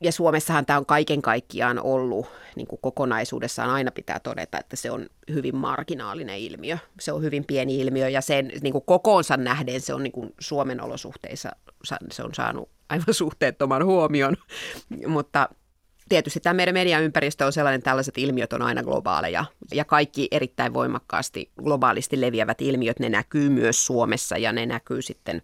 Ja 0.00 0.12
Suomessahan 0.12 0.66
tämä 0.66 0.78
on 0.78 0.86
kaiken 0.86 1.22
kaikkiaan 1.22 1.82
ollut 1.82 2.26
niin 2.56 2.66
kuin 2.66 2.80
kokonaisuudessaan 2.82 3.70
aina 3.70 3.90
pitää 3.90 4.20
todeta, 4.20 4.58
että 4.58 4.76
se 4.76 4.90
on 4.90 5.06
hyvin 5.32 5.56
marginaalinen 5.56 6.38
ilmiö. 6.38 6.78
Se 7.00 7.12
on 7.12 7.22
hyvin 7.22 7.44
pieni 7.44 7.80
ilmiö 7.80 8.08
ja 8.08 8.20
sen 8.20 8.52
niin 8.62 8.72
kuin 8.72 8.84
kokoonsa 8.86 9.36
nähden 9.36 9.80
se 9.80 9.94
on 9.94 10.02
niin 10.02 10.12
kuin 10.12 10.34
Suomen 10.38 10.80
olosuhteissa 10.80 11.50
se 12.10 12.22
on 12.22 12.34
saanut 12.34 12.68
aivan 12.88 13.14
suhteettoman 13.22 13.84
huomion, 13.84 14.36
mutta 15.06 15.48
tietysti 16.08 16.40
tämä 16.40 16.54
meidän 16.54 16.74
mediaympäristö 16.74 17.46
on 17.46 17.52
sellainen, 17.52 17.82
tällaiset 17.82 18.18
ilmiöt 18.18 18.52
on 18.52 18.62
aina 18.62 18.82
globaaleja 18.82 19.44
ja 19.74 19.84
kaikki 19.84 20.28
erittäin 20.30 20.74
voimakkaasti 20.74 21.50
globaalisti 21.62 22.20
leviävät 22.20 22.62
ilmiöt, 22.62 22.98
ne 22.98 23.08
näkyy 23.08 23.50
myös 23.50 23.86
Suomessa 23.86 24.38
ja 24.38 24.52
ne 24.52 24.66
näkyy 24.66 25.02
sitten 25.02 25.42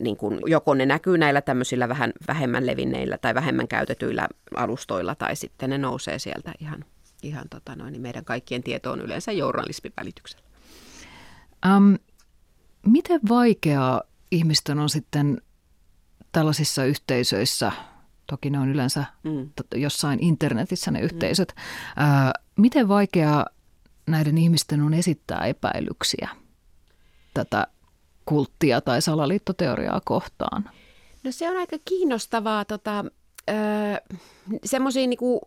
niin 0.00 0.16
kuin, 0.16 0.40
joko 0.46 0.74
ne 0.74 0.86
näkyy 0.86 1.18
näillä 1.18 1.40
tämmöisillä 1.40 1.88
vähän 1.88 2.12
vähemmän 2.28 2.66
levinneillä 2.66 3.18
tai 3.18 3.34
vähemmän 3.34 3.68
käytetyillä 3.68 4.28
alustoilla 4.54 5.14
tai 5.14 5.36
sitten 5.36 5.70
ne 5.70 5.78
nousee 5.78 6.18
sieltä 6.18 6.52
ihan, 6.60 6.84
ihan 7.22 7.48
tota 7.50 7.76
noin, 7.76 7.92
niin 7.92 8.02
meidän 8.02 8.24
kaikkien 8.24 8.62
tietoon 8.62 9.00
yleensä 9.00 9.32
journalismin 9.32 9.92
välityksellä. 9.96 10.46
Miten 12.86 13.20
vaikeaa 13.28 14.02
ihmisten 14.30 14.78
on 14.78 14.88
sitten 14.88 15.42
tällaisissa 16.32 16.84
yhteisöissä– 16.84 17.72
Toki 18.26 18.50
ne 18.50 18.58
on 18.58 18.68
yleensä 18.68 19.04
mm. 19.22 19.50
jossain 19.74 20.22
internetissä 20.22 20.90
ne 20.90 21.00
yhteisöt. 21.00 21.52
Mm. 21.56 21.62
Ää, 21.96 22.32
miten 22.56 22.88
vaikeaa 22.88 23.46
näiden 24.06 24.38
ihmisten 24.38 24.82
on 24.82 24.94
esittää 24.94 25.46
epäilyksiä 25.46 26.28
tätä 27.34 27.66
kulttia 28.24 28.80
tai 28.80 29.02
salaliittoteoriaa 29.02 30.00
kohtaan? 30.04 30.70
No 31.24 31.32
se 31.32 31.50
on 31.50 31.56
aika 31.56 31.76
kiinnostavaa. 31.84 32.64
Tota, 32.64 33.04
semmoisiin 34.64 35.10
niin 35.10 35.40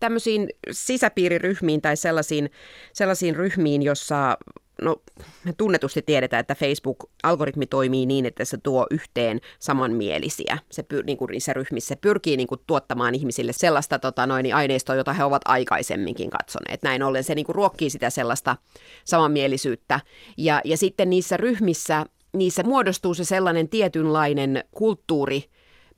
tämmöisiin 0.00 0.48
sisäpiiriryhmiin 0.70 1.82
tai 1.82 1.96
sellaisiin, 1.96 2.50
sellaisiin 2.92 3.36
ryhmiin, 3.36 3.82
jossa 3.82 4.38
no 4.82 4.96
me 5.44 5.52
tunnetusti 5.52 6.02
tiedetään, 6.02 6.40
että 6.40 6.54
Facebook-algoritmi 6.54 7.66
toimii 7.66 8.06
niin, 8.06 8.26
että 8.26 8.44
se 8.44 8.58
tuo 8.62 8.86
yhteen 8.90 9.40
samanmielisiä. 9.58 10.58
Se 10.70 10.82
pyr, 10.82 11.04
niin 11.04 11.18
kuin 11.18 11.30
niissä 11.30 11.52
ryhmissä 11.52 11.96
pyrkii 12.00 12.36
niin 12.36 12.46
kuin 12.46 12.60
tuottamaan 12.66 13.14
ihmisille 13.14 13.52
sellaista 13.52 13.98
tota, 13.98 14.26
noin, 14.26 14.54
aineistoa, 14.54 14.96
jota 14.96 15.12
he 15.12 15.24
ovat 15.24 15.42
aikaisemminkin 15.44 16.30
katsoneet. 16.30 16.82
Näin 16.82 17.02
ollen 17.02 17.24
se 17.24 17.34
niin 17.34 17.46
kuin 17.46 17.56
ruokkii 17.56 17.90
sitä 17.90 18.10
sellaista 18.10 18.56
samanmielisyyttä. 19.04 20.00
Ja, 20.36 20.60
ja 20.64 20.76
sitten 20.76 21.10
niissä 21.10 21.36
ryhmissä, 21.36 22.06
niissä 22.36 22.62
muodostuu 22.62 23.14
se 23.14 23.24
sellainen 23.24 23.68
tietynlainen 23.68 24.64
kulttuuri, 24.70 25.44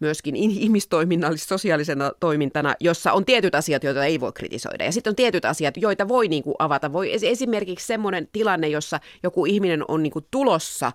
myöskin 0.01 0.37
ihmistoiminnallis 0.37 1.49
sosiaalisena 1.49 2.13
toimintana, 2.21 2.75
jossa 2.81 3.13
on 3.13 3.25
tietyt 3.25 3.55
asiat, 3.55 3.85
joita 3.85 4.05
ei 4.05 4.21
voi 4.21 4.33
kritisoida. 4.33 4.85
Ja 4.85 4.93
sitten 4.93 5.11
on 5.11 5.17
tietyt 5.17 5.45
asiat, 5.45 5.77
joita 5.77 6.09
voi 6.09 6.29
niin 6.29 6.43
kuin 6.43 6.55
avata. 6.59 6.93
Voi 6.93 7.13
esimerkiksi 7.13 7.87
semmoinen 7.87 8.29
tilanne, 8.33 8.69
jossa 8.69 9.01
joku 9.23 9.47
ihminen 9.47 9.85
on 9.89 10.03
niin 10.03 10.13
kuin 10.13 10.27
tulossa 10.31 10.93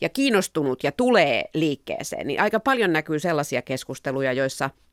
ja 0.00 0.08
kiinnostunut 0.08 0.84
ja 0.84 0.92
tulee 0.92 1.44
liikkeeseen, 1.54 2.26
niin 2.26 2.40
aika 2.40 2.60
paljon 2.60 2.92
näkyy 2.92 3.18
sellaisia 3.18 3.62
keskusteluja, 3.62 4.32
joissa– 4.32 4.70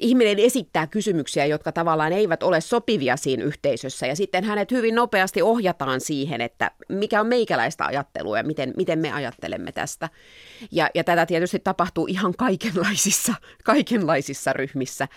ihminen 0.00 0.38
esittää 0.38 0.86
kysymyksiä, 0.86 1.46
jotka 1.46 1.72
tavallaan 1.72 2.12
eivät 2.12 2.42
ole 2.42 2.60
sopivia 2.60 3.16
siinä 3.16 3.44
yhteisössä, 3.44 4.06
ja 4.06 4.16
sitten 4.16 4.44
hänet 4.44 4.70
hyvin 4.70 4.94
nopeasti 4.94 5.42
ohjataan 5.42 6.00
siihen, 6.00 6.40
että 6.40 6.70
mikä 6.88 7.20
on 7.20 7.26
meikäläistä 7.26 7.84
ajattelua 7.84 8.36
ja 8.36 8.42
miten, 8.42 8.74
miten 8.76 8.98
me 8.98 9.12
ajattelemme 9.12 9.72
tästä. 9.72 10.08
Ja, 10.72 10.90
ja 10.94 11.04
tätä 11.04 11.26
tietysti 11.26 11.58
tapahtuu 11.58 12.06
ihan 12.06 12.34
kaikenlaisissa, 12.38 13.34
kaikenlaisissa 13.64 14.52
ryhmissä. 14.52 15.08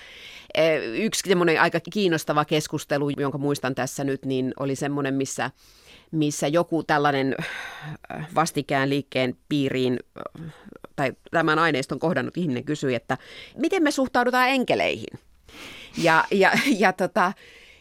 Yksi 0.98 1.30
semmoinen 1.30 1.62
aika 1.62 1.80
kiinnostava 1.94 2.46
keskustelu, 2.46 3.10
jonka 3.10 3.38
muistan 3.38 3.76
tässä 3.76 4.04
nyt, 4.04 4.26
niin 4.26 4.54
oli 4.60 4.76
semmoinen, 4.76 5.14
missä 5.14 5.52
missä 6.14 6.48
joku 6.48 6.84
tällainen 6.84 7.36
vastikään 8.36 8.90
liikkeen 8.90 9.38
piiriin 9.50 10.00
tai 10.96 11.14
tämän 11.32 11.60
aineiston 11.60 12.00
kohdannut 12.00 12.38
ihminen 12.38 12.64
kysyi, 12.64 12.96
että 12.96 13.18
miten 13.58 13.84
me 13.84 13.92
suhtaudutaan 13.92 14.50
enkeleihin? 14.50 15.20
Ja, 15.98 16.26
ja, 16.32 16.52
ja 16.78 16.94
tota, 16.94 17.34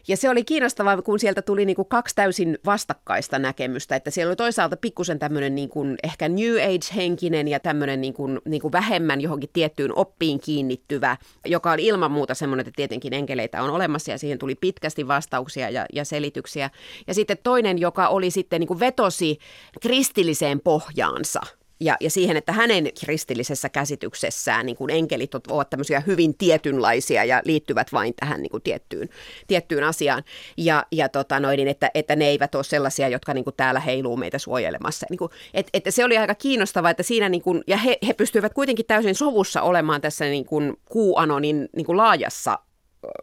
ja 0.07 0.17
se 0.17 0.29
oli 0.29 0.43
kiinnostavaa, 0.43 1.01
kun 1.01 1.19
sieltä 1.19 1.41
tuli 1.41 1.65
niin 1.65 1.75
kuin 1.75 1.87
kaksi 1.87 2.15
täysin 2.15 2.57
vastakkaista 2.65 3.39
näkemystä, 3.39 3.95
että 3.95 4.11
siellä 4.11 4.29
oli 4.29 4.35
toisaalta 4.35 4.77
pikkusen 4.77 5.19
tämmöinen 5.19 5.55
niin 5.55 5.69
kuin 5.69 5.95
ehkä 6.03 6.29
New 6.29 6.55
Age-henkinen 6.55 7.47
ja 7.47 7.59
tämmöinen 7.59 8.01
niin 8.01 8.13
kuin, 8.13 8.39
niin 8.45 8.61
kuin 8.61 8.71
vähemmän 8.71 9.21
johonkin 9.21 9.49
tiettyyn 9.53 9.97
oppiin 9.97 10.39
kiinnittyvä, 10.39 11.17
joka 11.45 11.71
on 11.71 11.79
ilman 11.79 12.11
muuta 12.11 12.33
semmoinen, 12.33 12.67
että 12.67 12.75
tietenkin 12.75 13.13
enkeleitä 13.13 13.63
on 13.63 13.69
olemassa 13.69 14.11
ja 14.11 14.17
siihen 14.17 14.39
tuli 14.39 14.55
pitkästi 14.55 15.07
vastauksia 15.07 15.69
ja, 15.69 15.85
ja 15.93 16.05
selityksiä. 16.05 16.69
Ja 17.07 17.13
sitten 17.13 17.37
toinen, 17.43 17.79
joka 17.79 18.07
oli 18.07 18.31
sitten 18.31 18.59
niin 18.59 18.67
kuin 18.67 18.79
vetosi 18.79 19.37
kristilliseen 19.81 20.59
pohjaansa– 20.59 21.41
ja, 21.83 21.97
ja 21.99 22.09
siihen, 22.09 22.37
että 22.37 22.51
hänen 22.51 22.89
kristillisessä 22.99 23.69
käsityksessään 23.69 24.65
niin 24.65 24.75
kuin 24.75 24.89
enkelit 24.89 25.35
ovat 25.35 25.69
tämmöisiä 25.69 25.99
hyvin 25.99 26.37
tietynlaisia 26.37 27.23
ja 27.23 27.41
liittyvät 27.45 27.93
vain 27.93 28.13
tähän 28.15 28.41
niin 28.41 28.51
kuin 28.51 28.63
tiettyyn, 28.63 29.09
tiettyyn 29.47 29.83
asiaan. 29.83 30.23
Ja, 30.57 30.85
ja 30.91 31.09
tota 31.09 31.39
noin, 31.39 31.67
että, 31.67 31.91
että 31.93 32.15
ne 32.15 32.25
eivät 32.25 32.55
ole 32.55 32.63
sellaisia, 32.63 33.07
jotka 33.07 33.33
niin 33.33 33.43
kuin 33.43 33.55
täällä 33.55 33.79
heiluu 33.79 34.17
meitä 34.17 34.37
suojelemassa. 34.37 35.05
Niin 35.09 35.17
kuin, 35.17 35.31
et, 35.53 35.69
että 35.73 35.91
se 35.91 36.05
oli 36.05 36.17
aika 36.17 36.35
kiinnostavaa, 36.35 36.91
että 36.91 37.03
siinä 37.03 37.29
niin 37.29 37.41
kuin, 37.41 37.63
ja 37.67 37.77
he, 37.77 37.97
he 38.07 38.13
pystyivät 38.13 38.53
kuitenkin 38.53 38.85
täysin 38.85 39.15
sovussa 39.15 39.61
olemaan 39.61 40.01
tässä 40.01 40.25
niin 40.25 40.45
kuin 40.45 40.73
QAnonin 40.93 41.69
niin 41.75 41.85
kuin 41.85 41.97
laajassa, 41.97 42.59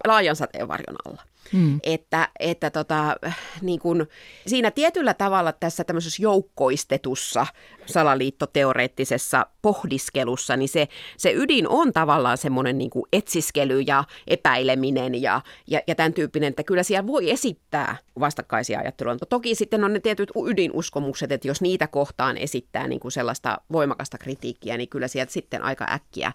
laajan 0.06 0.36
sateenvarjon 0.36 0.96
alla. 1.04 1.29
Mm. 1.52 1.80
Että, 1.82 2.28
että 2.40 2.70
tota, 2.70 3.16
niin 3.62 3.80
kun, 3.80 4.06
siinä 4.46 4.70
tietyllä 4.70 5.14
tavalla 5.14 5.52
tässä 5.52 5.84
tämmöisessä 5.84 6.22
joukkoistetussa 6.22 7.46
salaliittoteoreettisessa 7.86 9.46
pohdiskelussa, 9.62 10.56
niin 10.56 10.68
se, 10.68 10.88
se 11.16 11.32
ydin 11.36 11.68
on 11.68 11.92
tavallaan 11.92 12.38
semmoinen 12.38 12.78
niin 12.78 12.90
etsiskely 13.12 13.80
ja 13.80 14.04
epäileminen 14.26 15.22
ja, 15.22 15.40
ja, 15.66 15.80
ja 15.86 15.94
tämän 15.94 16.12
tyyppinen, 16.12 16.48
että 16.48 16.62
kyllä 16.62 16.82
siellä 16.82 17.06
voi 17.06 17.30
esittää 17.30 17.96
vastakkaisia 18.20 18.78
ajattelua. 18.78 19.12
Mutta 19.12 19.26
toki 19.26 19.54
sitten 19.54 19.84
on 19.84 19.92
ne 19.92 20.00
tietyt 20.00 20.30
ydinuskomukset, 20.46 21.32
että 21.32 21.48
jos 21.48 21.60
niitä 21.60 21.86
kohtaan 21.86 22.36
esittää 22.36 22.88
niin 22.88 23.00
kuin 23.00 23.12
sellaista 23.12 23.58
voimakasta 23.72 24.18
kritiikkiä, 24.18 24.76
niin 24.76 24.88
kyllä 24.88 25.08
sieltä 25.08 25.32
sitten 25.32 25.62
aika 25.62 25.86
äkkiä, 25.92 26.32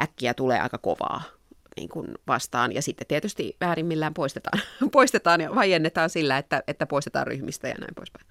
äkkiä 0.00 0.34
tulee 0.34 0.60
aika 0.60 0.78
kovaa 0.78 1.22
niin 1.76 1.88
kuin 1.88 2.08
vastaan. 2.26 2.72
Ja 2.72 2.82
sitten 2.82 3.06
tietysti 3.06 3.56
väärimmillään 3.60 4.14
poistetaan, 4.14 4.62
poistetaan 4.92 5.40
ja 5.40 5.54
vajennetaan 5.54 6.10
sillä, 6.10 6.38
että, 6.38 6.62
että 6.66 6.86
poistetaan 6.86 7.26
ryhmistä 7.26 7.68
ja 7.68 7.74
näin 7.74 7.94
poispäin. 7.94 8.26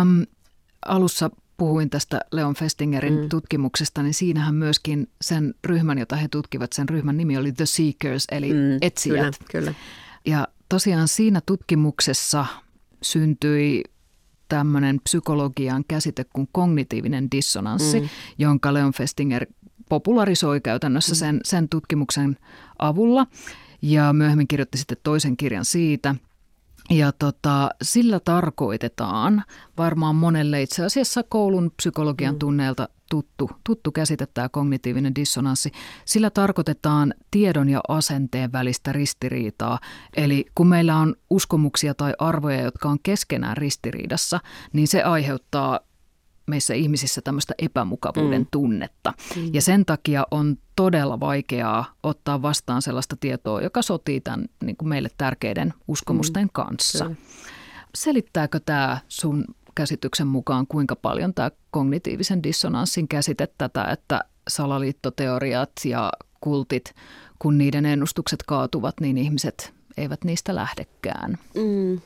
Um, 0.00 0.26
alussa 0.86 1.30
puhuin 1.56 1.90
tästä 1.90 2.20
Leon 2.32 2.54
Festingerin 2.54 3.20
mm. 3.20 3.28
tutkimuksesta, 3.28 4.02
niin 4.02 4.14
siinähän 4.14 4.54
myöskin 4.54 5.08
sen 5.20 5.54
ryhmän, 5.64 5.98
jota 5.98 6.16
he 6.16 6.28
tutkivat, 6.28 6.72
sen 6.72 6.88
ryhmän 6.88 7.16
nimi 7.16 7.36
oli 7.36 7.52
The 7.52 7.66
Seekers, 7.66 8.24
eli 8.30 8.52
mm, 8.52 8.78
etsijät. 8.80 9.38
Kyllä, 9.38 9.50
kyllä. 9.50 9.74
Ja 10.26 10.48
tosiaan 10.68 11.08
siinä 11.08 11.40
tutkimuksessa 11.46 12.46
syntyi 13.02 13.84
tämmöinen 14.48 15.00
psykologian 15.04 15.84
käsite 15.88 16.24
kuin 16.32 16.48
kognitiivinen 16.52 17.30
dissonanssi, 17.30 18.00
mm. 18.00 18.08
jonka 18.38 18.74
Leon 18.74 18.92
Festinger 18.92 19.46
popularisoi 19.90 20.60
käytännössä 20.60 21.14
sen, 21.14 21.40
sen 21.44 21.68
tutkimuksen 21.68 22.36
avulla 22.78 23.26
ja 23.82 24.12
myöhemmin 24.12 24.48
kirjoitti 24.48 24.78
sitten 24.78 24.98
toisen 25.02 25.36
kirjan 25.36 25.64
siitä. 25.64 26.14
Ja 26.90 27.12
tota, 27.12 27.70
sillä 27.82 28.20
tarkoitetaan 28.20 29.44
varmaan 29.78 30.16
monelle 30.16 30.62
itse 30.62 30.84
asiassa 30.84 31.22
koulun 31.22 31.70
psykologian 31.76 32.34
mm. 32.34 32.38
tunneilta 32.38 32.88
tuttu, 33.10 33.50
tuttu 33.64 33.92
käsite 33.92 34.26
tämä 34.26 34.48
kognitiivinen 34.48 35.14
dissonanssi. 35.14 35.72
Sillä 36.04 36.30
tarkoitetaan 36.30 37.14
tiedon 37.30 37.68
ja 37.68 37.80
asenteen 37.88 38.52
välistä 38.52 38.92
ristiriitaa. 38.92 39.78
Eli 40.16 40.46
kun 40.54 40.68
meillä 40.68 40.96
on 40.96 41.14
uskomuksia 41.30 41.94
tai 41.94 42.12
arvoja, 42.18 42.60
jotka 42.60 42.88
on 42.88 42.98
keskenään 43.02 43.56
ristiriidassa, 43.56 44.40
niin 44.72 44.88
se 44.88 45.02
aiheuttaa 45.02 45.80
meissä 46.46 46.74
ihmisissä 46.74 47.20
tämmöistä 47.20 47.54
epämukavuuden 47.58 48.42
mm. 48.42 48.46
tunnetta. 48.50 49.12
Mm. 49.36 49.50
Ja 49.54 49.62
sen 49.62 49.86
takia 49.86 50.26
on 50.30 50.56
todella 50.76 51.20
vaikeaa 51.20 51.94
ottaa 52.02 52.42
vastaan 52.42 52.82
sellaista 52.82 53.16
tietoa, 53.20 53.60
joka 53.62 53.82
sotii 53.82 54.20
tämän 54.20 54.46
niin 54.64 54.76
kuin 54.76 54.88
meille 54.88 55.08
tärkeiden 55.18 55.74
uskomusten 55.88 56.44
mm. 56.44 56.50
kanssa. 56.52 57.04
Kyllä. 57.04 57.16
Selittääkö 57.94 58.60
tämä 58.60 58.98
sun 59.08 59.44
käsityksen 59.74 60.26
mukaan, 60.26 60.66
kuinka 60.66 60.96
paljon 60.96 61.34
tämä 61.34 61.50
kognitiivisen 61.70 62.42
dissonanssin 62.42 63.08
käsite 63.08 63.48
tätä, 63.58 63.84
että 63.84 64.20
salaliittoteoriat 64.48 65.72
ja 65.84 66.12
kultit, 66.40 66.94
kun 67.38 67.58
niiden 67.58 67.86
ennustukset 67.86 68.42
kaatuvat, 68.42 68.94
niin 69.00 69.18
ihmiset 69.18 69.79
eivät 69.96 70.24
niistä 70.24 70.54
lähdekään. 70.54 71.38
Mm. 71.54 72.00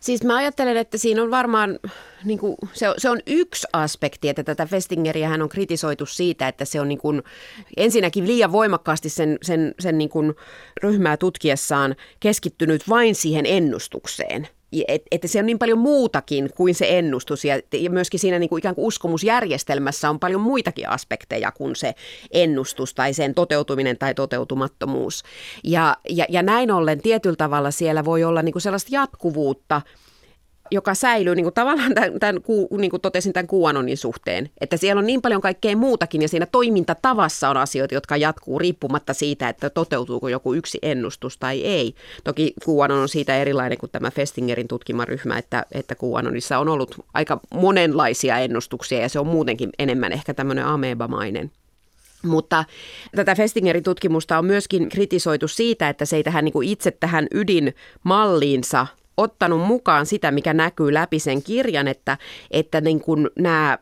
Siis 0.00 0.22
mä 0.22 0.36
ajattelen, 0.36 0.76
että 0.76 0.98
siinä 0.98 1.22
on 1.22 1.30
varmaan, 1.30 1.78
niin 2.24 2.38
kuin, 2.38 2.56
se, 2.72 2.88
on, 2.88 2.94
se 2.98 3.10
on 3.10 3.20
yksi 3.26 3.66
aspekti, 3.72 4.28
että 4.28 4.44
tätä 4.44 4.66
Festingeriä 4.66 5.28
hän 5.28 5.42
on 5.42 5.48
kritisoitu 5.48 6.06
siitä, 6.06 6.48
että 6.48 6.64
se 6.64 6.80
on 6.80 6.88
niin 6.88 6.98
kuin, 6.98 7.22
ensinnäkin 7.76 8.26
liian 8.26 8.52
voimakkaasti 8.52 9.08
sen, 9.08 9.38
sen, 9.42 9.74
sen 9.80 9.98
niin 9.98 10.10
kuin 10.10 10.34
ryhmää 10.82 11.16
tutkiessaan 11.16 11.96
keskittynyt 12.20 12.88
vain 12.88 13.14
siihen 13.14 13.46
ennustukseen– 13.46 14.48
että 15.10 15.28
se 15.28 15.38
on 15.38 15.46
niin 15.46 15.58
paljon 15.58 15.78
muutakin 15.78 16.50
kuin 16.56 16.74
se 16.74 16.98
ennustus 16.98 17.44
ja, 17.44 17.54
myöskin 17.90 18.20
siinä 18.20 18.38
niin 18.38 18.48
kuin 18.48 18.58
ikään 18.58 18.74
kuin 18.74 18.86
uskomusjärjestelmässä 18.86 20.10
on 20.10 20.20
paljon 20.20 20.40
muitakin 20.40 20.88
aspekteja 20.88 21.52
kuin 21.52 21.76
se 21.76 21.94
ennustus 22.30 22.94
tai 22.94 23.14
sen 23.14 23.34
toteutuminen 23.34 23.98
tai 23.98 24.14
toteutumattomuus. 24.14 25.22
Ja, 25.64 25.96
ja, 26.08 26.24
ja 26.28 26.42
näin 26.42 26.70
ollen 26.70 27.00
tietyllä 27.02 27.36
tavalla 27.36 27.70
siellä 27.70 28.04
voi 28.04 28.24
olla 28.24 28.42
niin 28.42 28.52
kuin 28.52 28.62
sellaista 28.62 28.88
jatkuvuutta– 28.92 29.82
joka 30.70 30.94
säilyy 30.94 31.34
niin 31.34 31.44
kuin 31.44 31.54
tavallaan 31.54 31.94
tämän, 31.94 32.18
tämän 32.20 32.42
niin 32.78 32.90
kuin 32.90 33.00
totesin 33.00 33.32
tämän 33.32 33.46
kuuanonin 33.46 33.96
suhteen, 33.96 34.50
että 34.60 34.76
siellä 34.76 35.00
on 35.00 35.06
niin 35.06 35.22
paljon 35.22 35.40
kaikkea 35.40 35.76
muutakin 35.76 36.22
ja 36.22 36.28
siinä 36.28 36.46
toimintatavassa 36.46 37.48
on 37.48 37.56
asioita, 37.56 37.94
jotka 37.94 38.16
jatkuu 38.16 38.58
riippumatta 38.58 39.14
siitä, 39.14 39.48
että 39.48 39.70
toteutuuko 39.70 40.28
joku 40.28 40.54
yksi 40.54 40.78
ennustus 40.82 41.38
tai 41.38 41.64
ei. 41.64 41.94
Toki 42.24 42.52
kuuanon 42.64 42.98
on 42.98 43.08
siitä 43.08 43.36
erilainen 43.36 43.78
kuin 43.78 43.92
tämä 43.92 44.10
Festingerin 44.10 44.68
tutkimaryhmä, 44.68 45.38
että, 45.38 45.66
että 45.72 45.94
kuuanonissa 45.94 46.58
on 46.58 46.68
ollut 46.68 46.94
aika 47.14 47.40
monenlaisia 47.54 48.38
ennustuksia 48.38 49.00
ja 49.00 49.08
se 49.08 49.18
on 49.18 49.26
muutenkin 49.26 49.70
enemmän 49.78 50.12
ehkä 50.12 50.34
tämmöinen 50.34 50.64
amebamainen. 50.64 51.50
Mutta 52.22 52.64
tätä 53.16 53.34
Festingerin 53.34 53.82
tutkimusta 53.82 54.38
on 54.38 54.44
myöskin 54.44 54.88
kritisoitu 54.88 55.48
siitä, 55.48 55.88
että 55.88 56.04
se 56.04 56.16
ei 56.16 56.22
tähän 56.22 56.44
niin 56.44 56.52
kuin 56.52 56.68
itse 56.68 56.90
tähän 56.90 57.26
ydinmalliinsa 57.34 58.86
ottanut 59.18 59.60
mukaan 59.60 60.06
sitä, 60.06 60.30
mikä 60.30 60.54
näkyy 60.54 60.94
läpi 60.94 61.18
sen 61.18 61.42
kirjan, 61.42 61.88
että, 61.88 62.18
että 62.50 62.80
niin 62.80 63.00
kuin 63.00 63.28
nämä 63.38 63.78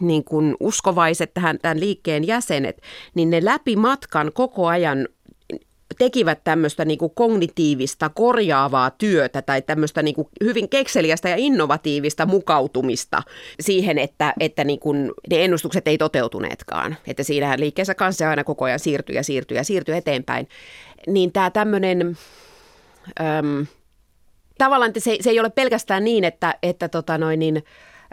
niin 0.00 0.24
kuin 0.24 0.56
uskovaiset, 0.60 1.34
tähän, 1.34 1.58
tämän 1.62 1.80
liikkeen 1.80 2.26
jäsenet, 2.26 2.82
niin 3.14 3.30
ne 3.30 3.44
läpi 3.44 3.76
matkan 3.76 4.30
koko 4.34 4.66
ajan 4.66 5.08
tekivät 5.98 6.44
tämmöistä 6.44 6.84
niin 6.84 6.98
kuin 6.98 7.12
kognitiivista 7.14 8.08
korjaavaa 8.08 8.90
työtä 8.90 9.42
tai 9.42 9.62
tämmöistä 9.62 10.02
niin 10.02 10.14
kuin 10.14 10.28
hyvin 10.44 10.68
kekseliästä 10.68 11.28
ja 11.28 11.36
innovatiivista 11.38 12.26
mukautumista 12.26 13.22
siihen, 13.60 13.98
että, 13.98 14.34
että 14.40 14.64
niin 14.64 14.80
kuin 14.80 15.12
ne 15.30 15.44
ennustukset 15.44 15.88
ei 15.88 15.98
toteutuneetkaan. 15.98 16.96
Että 17.06 17.22
siinähän 17.22 17.60
liikkeessä 17.60 17.94
kanssa 17.94 18.30
aina 18.30 18.44
koko 18.44 18.64
ajan 18.64 18.78
siirtyy 18.78 19.16
ja 19.16 19.22
siirtyy 19.22 19.56
ja 19.56 19.64
siirtyy 19.64 19.96
eteenpäin. 19.96 20.48
Niin 21.06 21.32
tämä 21.32 21.50
tämmöinen... 21.50 22.18
Öm, 23.20 23.66
tavallaan 24.58 24.88
että 24.88 25.00
se, 25.00 25.16
se 25.20 25.30
ei 25.30 25.40
ole 25.40 25.50
pelkästään 25.50 26.04
niin, 26.04 26.24
että, 26.24 26.54
että 26.62 26.88
tota 26.88 27.18
noin 27.18 27.38
niin, 27.38 27.64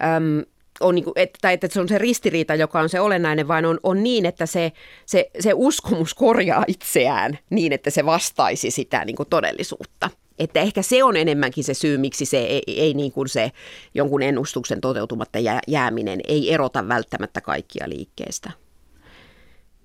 äm, 0.04 0.44
on 0.80 0.96
niin 0.96 1.06
kuin, 1.06 1.14
että, 1.16 1.40
tai 1.42 1.54
että 1.54 1.68
se 1.72 1.82
on 1.82 1.88
se 1.88 1.98
ristiriita, 1.98 2.56
joka 2.56 2.80
on 2.80 2.90
se 2.90 3.00
olennainen, 3.00 3.48
vaan 3.48 3.66
on, 3.66 3.80
on 3.84 4.04
niin, 4.04 4.26
että 4.26 4.46
se, 4.46 4.72
se, 5.06 5.30
se 5.40 5.52
uskomus 5.56 6.14
korjaa 6.14 6.64
itseään 6.68 7.40
niin, 7.50 7.74
että 7.74 7.90
se 7.90 8.06
vastaisi 8.06 8.72
sitä 8.72 9.06
niin 9.06 9.16
kuin 9.16 9.30
todellisuutta. 9.30 10.10
Että 10.40 10.60
ehkä 10.60 10.82
se 10.82 11.04
on 11.04 11.18
enemmänkin 11.18 11.64
se 11.64 11.74
syy, 11.74 11.98
miksi 11.98 12.26
se 12.26 12.38
ei, 12.38 12.64
ei 12.68 12.94
niin 12.94 13.12
kuin 13.12 13.30
se 13.30 13.52
jonkun 13.94 14.22
ennustuksen 14.22 14.82
toteutumatta 14.82 15.40
jääminen 15.68 16.20
ei 16.28 16.54
erota 16.54 16.88
välttämättä 16.88 17.42
kaikkia 17.42 17.90
liikkeestä. 17.90 18.52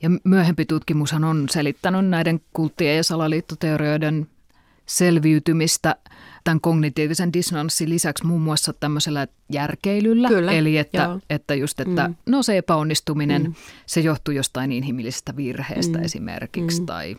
Ja 0.03 0.11
myöhempi 0.25 0.65
tutkimushan 0.67 1.25
on 1.25 1.47
selittänyt 1.51 2.07
näiden 2.07 2.41
kulttien 2.53 2.97
ja 2.97 3.05
salaliittoteorioiden 3.05 4.27
selviytymistä 4.91 5.97
tämän 6.45 6.61
kognitiivisen 6.61 7.33
dissonanssin 7.33 7.91
lisäksi 7.91 8.27
muun 8.27 8.41
muassa 8.41 8.73
tämmöisellä 8.73 9.27
järkeilyllä. 9.53 10.29
Kyllä, 10.29 10.53
Eli 10.53 10.79
että, 10.79 11.19
että 11.31 11.55
just, 11.55 11.81
että 11.81 12.09
mm. 12.09 12.15
no 12.27 12.43
se 12.43 12.59
epäonnistuminen, 12.59 13.43
mm. 13.43 13.55
se 13.87 14.01
johtuu 14.01 14.35
jostain 14.35 14.73
inhimillisestä 14.73 15.37
virheestä 15.37 15.99
mm. 15.99 16.05
esimerkiksi 16.05 16.81
mm. 16.81 16.87
tai 16.87 17.17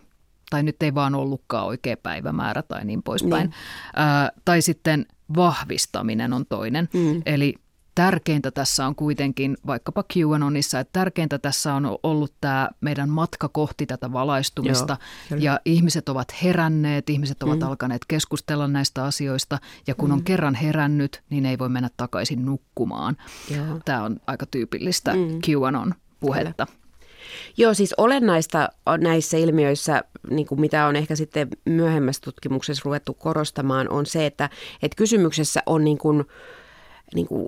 tai 0.49 0.63
nyt 0.63 0.83
ei 0.83 0.95
vaan 0.95 1.15
ollutkaan 1.15 1.65
oikea 1.65 1.97
päivämäärä 1.97 2.61
tai 2.61 2.85
niin 2.85 3.03
poispäin. 3.03 3.49
Niin. 3.49 3.55
Ää, 3.95 4.31
tai 4.45 4.61
sitten 4.61 5.05
vahvistaminen 5.35 6.33
on 6.33 6.45
toinen. 6.45 6.89
Mm. 6.93 7.21
Eli 7.25 7.55
tärkeintä 7.95 8.51
tässä 8.51 8.85
on 8.85 8.95
kuitenkin, 8.95 9.57
vaikkapa 9.67 10.03
QAnonissa, 10.13 10.79
että 10.79 10.93
tärkeintä 10.93 11.39
tässä 11.39 11.73
on 11.73 11.97
ollut 12.03 12.33
tämä 12.41 12.69
meidän 12.81 13.09
matka 13.09 13.49
kohti 13.49 13.85
tätä 13.85 14.13
valaistumista. 14.13 14.97
Joo, 15.29 15.39
ja 15.39 15.59
ihmiset 15.65 16.09
ovat 16.09 16.27
heränneet, 16.43 17.09
ihmiset 17.09 17.43
ovat 17.43 17.59
mm. 17.59 17.67
alkaneet 17.67 18.05
keskustella 18.07 18.67
näistä 18.67 19.03
asioista. 19.03 19.59
Ja 19.87 19.95
kun 19.95 20.09
mm. 20.09 20.13
on 20.13 20.23
kerran 20.23 20.55
herännyt, 20.55 21.21
niin 21.29 21.45
ei 21.45 21.59
voi 21.59 21.69
mennä 21.69 21.89
takaisin 21.97 22.45
nukkumaan. 22.45 23.17
Joo. 23.55 23.79
Tämä 23.85 24.03
on 24.03 24.17
aika 24.27 24.45
tyypillistä 24.45 25.13
mm. 25.13 25.39
QAnon 25.49 25.93
puhetta. 26.19 26.65
Kyllä. 26.65 26.81
Joo, 27.57 27.73
siis 27.73 27.93
olennaista 27.97 28.69
näissä 28.99 29.37
ilmiöissä, 29.37 30.03
niin 30.29 30.47
kuin 30.47 30.61
mitä 30.61 30.85
on 30.85 30.95
ehkä 30.95 31.15
sitten 31.15 31.47
myöhemmässä 31.65 32.21
tutkimuksessa 32.23 32.81
ruvettu 32.85 33.13
korostamaan, 33.13 33.89
on 33.89 34.05
se, 34.05 34.25
että, 34.25 34.49
että 34.81 34.95
kysymyksessä 34.95 35.63
on 35.65 35.83
niin 35.83 35.97
kuin, 35.97 36.25
niin 37.15 37.27
kuin, 37.27 37.47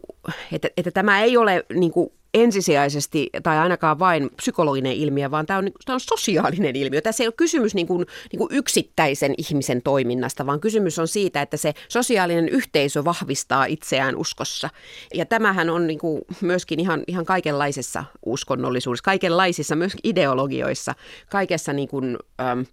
että, 0.52 0.69
että 0.78 0.91
tämä 0.91 1.21
ei 1.21 1.38
ole 1.38 1.65
niin 1.73 1.91
kuin 1.91 2.12
ensisijaisesti 2.34 3.30
tai 3.43 3.58
ainakaan 3.58 3.99
vain 3.99 4.30
psykologinen 4.36 4.93
ilmiö, 4.93 5.32
vaan 5.32 5.45
tämä 5.45 5.60
on, 5.60 5.71
tämä 5.86 5.93
on 5.93 5.99
sosiaalinen 5.99 6.76
ilmiö. 6.76 7.02
Tässä 7.02 7.23
ei 7.23 7.28
ole 7.28 7.34
kysymys 7.38 7.76
niin 7.76 7.88
kuin, 7.88 8.06
niin 8.32 8.38
kuin 8.38 8.47
yksittäisen 8.52 9.34
ihmisen 9.38 9.82
toiminnasta, 9.82 10.45
vaan 10.45 10.60
kysymys 10.60 10.99
on 10.99 11.08
siitä, 11.08 11.41
että 11.41 11.58
se 11.58 11.73
sosiaalinen 11.89 12.49
yhteisö 12.49 13.06
vahvistaa 13.06 13.65
itseään 13.65 14.15
uskossa. 14.15 14.69
Ja 15.13 15.26
tämähän 15.26 15.69
on 15.69 15.88
niin 15.88 15.99
kuin 15.99 16.21
myöskin 16.41 16.80
ihan, 16.80 17.04
ihan 17.08 17.26
kaikenlaisessa 17.26 18.04
uskonnollisuudessa, 18.26 19.04
kaikenlaisissa 19.04 19.76
myös 19.76 19.93
ideologioissa, 20.04 20.95
kaikessa 21.30 21.73
niin 21.73 21.88
kuin, 21.88 22.17
äm, 22.41 22.65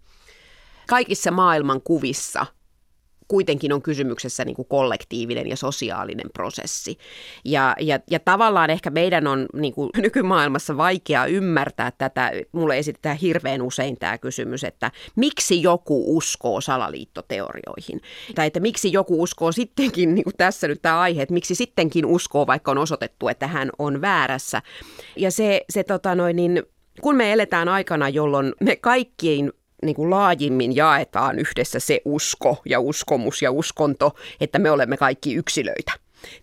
kaikissa 0.88 1.30
maailman 1.30 1.80
kuvissa– 1.82 2.46
kuitenkin 3.30 3.72
on 3.72 3.82
kysymyksessä 3.82 4.44
niin 4.44 4.56
kuin 4.56 4.68
kollektiivinen 4.68 5.46
ja 5.46 5.56
sosiaalinen 5.56 6.30
prosessi. 6.32 6.98
Ja, 7.44 7.76
ja, 7.80 8.00
ja 8.10 8.20
tavallaan 8.20 8.70
ehkä 8.70 8.90
meidän 8.90 9.26
on 9.26 9.46
niin 9.54 9.74
kuin 9.74 9.90
nykymaailmassa 10.02 10.76
vaikea 10.76 11.26
ymmärtää 11.26 11.92
tätä. 11.98 12.32
Mulle 12.52 12.78
esitetään 12.78 13.16
hirveän 13.16 13.62
usein 13.62 13.96
tämä 13.98 14.18
kysymys, 14.18 14.64
että 14.64 14.90
miksi 15.16 15.62
joku 15.62 16.16
uskoo 16.16 16.60
salaliittoteorioihin? 16.60 18.00
Tai 18.34 18.46
että 18.46 18.60
miksi 18.60 18.92
joku 18.92 19.22
uskoo 19.22 19.52
sittenkin, 19.52 20.14
niin 20.14 20.24
kuin 20.24 20.36
tässä 20.36 20.68
nyt 20.68 20.82
tämä 20.82 21.00
aihe, 21.00 21.22
että 21.22 21.34
miksi 21.34 21.54
sittenkin 21.54 22.06
uskoo, 22.06 22.46
vaikka 22.46 22.70
on 22.70 22.78
osoitettu, 22.78 23.28
että 23.28 23.46
hän 23.46 23.70
on 23.78 24.00
väärässä. 24.00 24.62
Ja 25.16 25.30
se, 25.30 25.64
se 25.70 25.84
tota 25.84 26.14
noin, 26.14 26.36
niin 26.36 26.62
kun 27.00 27.16
me 27.16 27.32
eletään 27.32 27.68
aikana, 27.68 28.08
jolloin 28.08 28.52
me 28.60 28.76
kaikkiin 28.76 29.52
niin 29.82 29.96
kuin 29.96 30.10
laajimmin 30.10 30.76
jaetaan 30.76 31.38
yhdessä 31.38 31.80
se 31.80 32.00
usko 32.04 32.62
ja 32.64 32.80
uskomus 32.80 33.42
ja 33.42 33.50
uskonto, 33.50 34.16
että 34.40 34.58
me 34.58 34.70
olemme 34.70 34.96
kaikki 34.96 35.34
yksilöitä. 35.34 35.92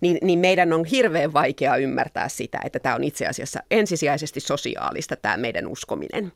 Niin, 0.02 0.17
niin 0.21 0.39
meidän 0.39 0.73
on 0.73 0.86
hirveän 0.86 1.34
vaikea 1.34 1.76
ymmärtää 1.76 2.30
sitä, 2.30 2.60
että 2.63 2.80
tämä 2.80 2.95
on 2.95 3.04
itse 3.04 3.28
asiassa 3.28 3.60
ensisijaisesti 3.71 4.39
sosiaalista 4.39 5.15
tämä 5.15 5.38
meidän 5.38 5.67
uskominen 5.67 6.32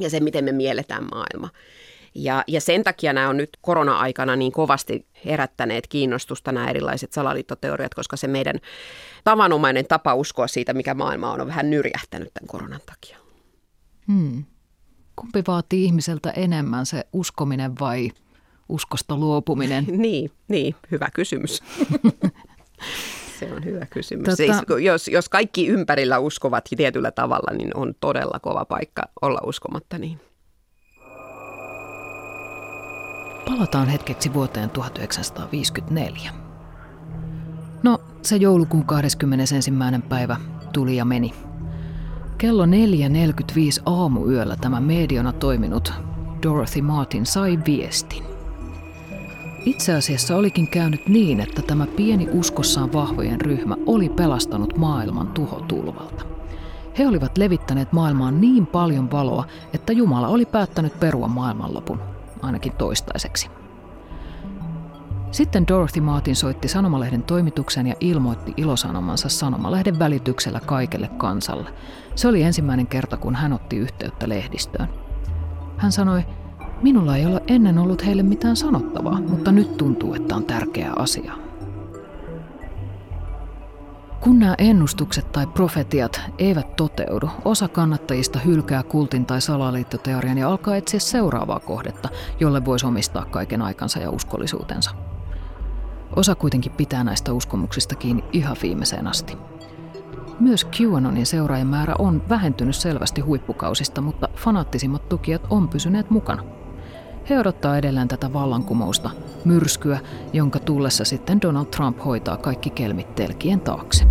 ja 0.00 0.10
se, 0.10 0.20
miten 0.20 0.44
me 0.44 0.52
mielletään 0.52 1.04
maailma. 1.10 1.48
Ja, 2.14 2.44
ja 2.46 2.60
sen 2.60 2.84
takia 2.84 3.12
nämä 3.12 3.28
on 3.28 3.36
nyt 3.36 3.50
korona-aikana 3.60 4.36
niin 4.36 4.52
kovasti 4.52 5.06
herättäneet 5.24 5.86
kiinnostusta 5.86 6.52
nämä 6.52 6.70
erilaiset 6.70 7.12
salaliittoteoriat, 7.12 7.94
koska 7.94 8.16
se 8.16 8.28
meidän 8.28 8.60
tavanomainen 9.24 9.86
tapa 9.86 10.14
uskoa 10.14 10.46
siitä, 10.46 10.72
mikä 10.72 10.94
maailma 10.94 11.32
on, 11.32 11.40
on 11.40 11.46
vähän 11.46 11.70
nyrjähtänyt 11.70 12.34
tämän 12.34 12.48
koronan 12.48 12.80
takia. 12.86 13.18
Hmm. 14.06 14.44
Kumpi 15.22 15.42
vaatii 15.46 15.84
ihmiseltä 15.84 16.30
enemmän, 16.30 16.86
se 16.86 17.06
uskominen 17.12 17.72
vai 17.80 18.10
uskosta 18.68 19.16
luopuminen? 19.16 19.84
niin, 20.04 20.30
niin, 20.48 20.74
hyvä 20.90 21.08
kysymys. 21.14 21.62
Se 23.38 23.52
on 23.52 23.64
hyvä 23.64 23.86
kysymys. 23.86 24.24
Tota... 24.24 24.36
Siis, 24.36 24.56
jos, 24.82 25.08
jos 25.08 25.28
kaikki 25.28 25.66
ympärillä 25.66 26.18
uskovat 26.18 26.64
tietyllä 26.76 27.10
tavalla, 27.10 27.56
niin 27.56 27.76
on 27.76 27.94
todella 28.00 28.38
kova 28.40 28.64
paikka 28.64 29.02
olla 29.22 29.40
uskomatta 29.46 29.98
niin. 29.98 30.20
Palataan 33.46 33.88
hetkeksi 33.88 34.34
vuoteen 34.34 34.70
1954. 34.70 36.32
No, 37.82 38.00
se 38.22 38.36
joulukuun 38.36 38.84
21. 38.84 39.72
päivä 40.08 40.36
tuli 40.72 40.96
ja 40.96 41.04
meni. 41.04 41.51
Kello 42.42 42.66
4.45 42.66 42.72
aamuyöllä 43.86 44.56
tämä 44.56 44.80
mediona 44.80 45.32
toiminut 45.32 45.92
Dorothy 46.42 46.80
Martin 46.80 47.26
sai 47.26 47.58
viestin. 47.66 48.24
Itse 49.64 49.94
asiassa 49.94 50.36
olikin 50.36 50.68
käynyt 50.68 51.08
niin, 51.08 51.40
että 51.40 51.62
tämä 51.62 51.86
pieni 51.86 52.28
uskossaan 52.32 52.92
vahvojen 52.92 53.40
ryhmä 53.40 53.76
oli 53.86 54.08
pelastanut 54.08 54.76
maailman 54.76 55.26
tuhotulvalta. 55.26 56.24
He 56.98 57.08
olivat 57.08 57.38
levittäneet 57.38 57.92
maailmaan 57.92 58.40
niin 58.40 58.66
paljon 58.66 59.10
valoa, 59.10 59.44
että 59.74 59.92
Jumala 59.92 60.28
oli 60.28 60.46
päättänyt 60.46 61.00
perua 61.00 61.28
maailmanlopun, 61.28 62.00
ainakin 62.42 62.72
toistaiseksi. 62.72 63.61
Sitten 65.32 65.68
Dorothy 65.68 66.00
Martin 66.00 66.36
soitti 66.36 66.68
sanomalehden 66.68 67.22
toimituksen 67.22 67.86
ja 67.86 67.94
ilmoitti 68.00 68.54
ilosanomansa 68.56 69.28
sanomalehden 69.28 69.98
välityksellä 69.98 70.60
kaikelle 70.60 71.08
kansalle. 71.08 71.70
Se 72.14 72.28
oli 72.28 72.42
ensimmäinen 72.42 72.86
kerta, 72.86 73.16
kun 73.16 73.34
hän 73.34 73.52
otti 73.52 73.76
yhteyttä 73.76 74.28
lehdistöön. 74.28 74.88
Hän 75.76 75.92
sanoi, 75.92 76.24
Minulla 76.82 77.16
ei 77.16 77.26
ole 77.26 77.42
ennen 77.46 77.78
ollut 77.78 78.06
heille 78.06 78.22
mitään 78.22 78.56
sanottavaa, 78.56 79.20
mutta 79.20 79.52
nyt 79.52 79.76
tuntuu, 79.76 80.14
että 80.14 80.36
on 80.36 80.44
tärkeä 80.44 80.92
asia. 80.96 81.32
Kun 84.20 84.38
nämä 84.38 84.54
ennustukset 84.58 85.32
tai 85.32 85.46
profetiat 85.46 86.20
eivät 86.38 86.76
toteudu, 86.76 87.30
osa 87.44 87.68
kannattajista 87.68 88.38
hylkää 88.38 88.82
kultin 88.82 89.26
tai 89.26 89.40
salaliittoteorian 89.40 90.38
ja 90.38 90.48
alkaa 90.48 90.76
etsiä 90.76 91.00
seuraavaa 91.00 91.60
kohdetta, 91.60 92.08
jolle 92.40 92.64
voisi 92.64 92.86
omistaa 92.86 93.24
kaiken 93.24 93.62
aikansa 93.62 93.98
ja 93.98 94.10
uskollisuutensa. 94.10 94.90
Osa 96.16 96.34
kuitenkin 96.34 96.72
pitää 96.72 97.04
näistä 97.04 97.32
uskomuksista 97.32 97.94
kiinni 97.94 98.24
ihan 98.32 98.56
viimeiseen 98.62 99.06
asti. 99.06 99.38
Myös 100.40 100.66
QAnonin 100.66 101.26
seuraajamäärä 101.26 101.94
on 101.98 102.22
vähentynyt 102.28 102.76
selvästi 102.76 103.20
huippukausista, 103.20 104.00
mutta 104.00 104.28
fanaattisimmat 104.36 105.08
tukijat 105.08 105.46
on 105.50 105.68
pysyneet 105.68 106.10
mukana– 106.10 106.44
he 107.30 107.38
odottaa 107.38 107.78
edelleen 107.78 108.08
tätä 108.08 108.32
vallankumousta, 108.32 109.10
myrskyä, 109.44 110.00
jonka 110.32 110.58
tullessa 110.58 111.04
sitten 111.04 111.42
Donald 111.42 111.66
Trump 111.66 112.04
hoitaa 112.04 112.36
kaikki 112.36 112.70
kelmit 112.70 113.14
telkien 113.14 113.60
taakse. 113.60 114.04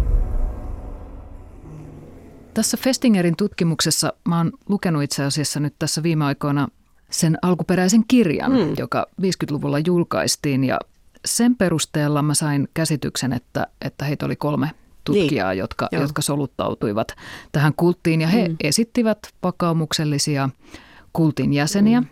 Tässä 2.54 2.78
Festingerin 2.78 3.36
tutkimuksessa 3.38 4.14
mä 4.28 4.38
oon 4.38 4.52
lukenut 4.70 5.04
itse 5.04 5.24
asiassa 5.24 5.60
nyt 5.60 5.76
tässä 5.80 6.04
viime 6.04 6.26
aikoina 6.26 6.68
sen 7.10 7.38
alkuperäisen 7.42 8.04
kirjan, 8.08 8.52
mm. 8.52 8.74
joka 8.78 9.08
50-luvulla 9.22 9.80
julkaistiin 9.80 10.64
ja 10.64 10.80
sen 11.26 11.56
perusteella 11.56 12.22
mä 12.22 12.34
sain 12.34 12.68
käsityksen, 12.74 13.34
että, 13.34 13.68
että 13.82 14.06
heitä 14.06 14.26
oli 14.26 14.36
kolme 14.36 14.72
tutkijaa, 15.04 15.52
niin. 15.52 15.60
jotka, 15.60 15.88
jotka 15.92 16.22
soluttautuivat 16.22 17.16
tähän 17.52 17.74
kulttiin 17.76 18.22
ja 18.22 18.28
he 18.28 18.48
mm. 18.48 18.56
esittivät 18.64 19.20
vakaumuksellisia 19.44 20.50
kultin 21.14 21.54
jäseniä. 21.54 22.02
Mm. 22.02 22.08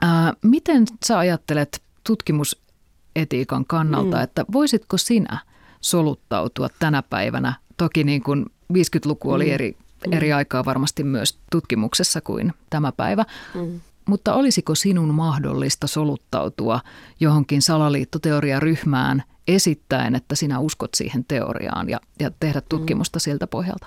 Ää, 0.00 0.32
miten 0.42 0.84
sä 1.06 1.18
ajattelet 1.18 1.82
tutkimusetiikan 2.04 3.64
kannalta, 3.66 4.16
mm. 4.16 4.22
että 4.22 4.44
voisitko 4.52 4.96
sinä 4.96 5.38
soluttautua 5.80 6.68
tänä 6.78 7.02
päivänä? 7.02 7.54
Toki 7.76 8.04
niin 8.04 8.22
kuin 8.22 8.46
50-luku 8.72 9.30
oli 9.30 9.46
mm. 9.46 9.52
eri, 9.52 9.76
mm. 10.06 10.12
eri 10.12 10.32
aikaa 10.32 10.64
varmasti 10.64 11.04
myös 11.04 11.38
tutkimuksessa 11.50 12.20
kuin 12.20 12.52
tämä 12.70 12.92
päivä. 12.92 13.24
Mm. 13.54 13.80
Mutta 14.08 14.34
olisiko 14.34 14.74
sinun 14.74 15.14
mahdollista 15.14 15.86
soluttautua 15.86 16.80
johonkin 17.20 17.62
salaliittoteoriaryhmään 17.62 19.22
esittäen, 19.48 20.14
että 20.14 20.34
sinä 20.34 20.58
uskot 20.58 20.90
siihen 20.94 21.24
teoriaan 21.24 21.90
ja, 21.90 22.00
ja 22.20 22.30
tehdä 22.40 22.60
mm. 22.60 22.66
tutkimusta 22.68 23.16
mm. 23.16 23.20
siltä 23.20 23.46
pohjalta? 23.46 23.86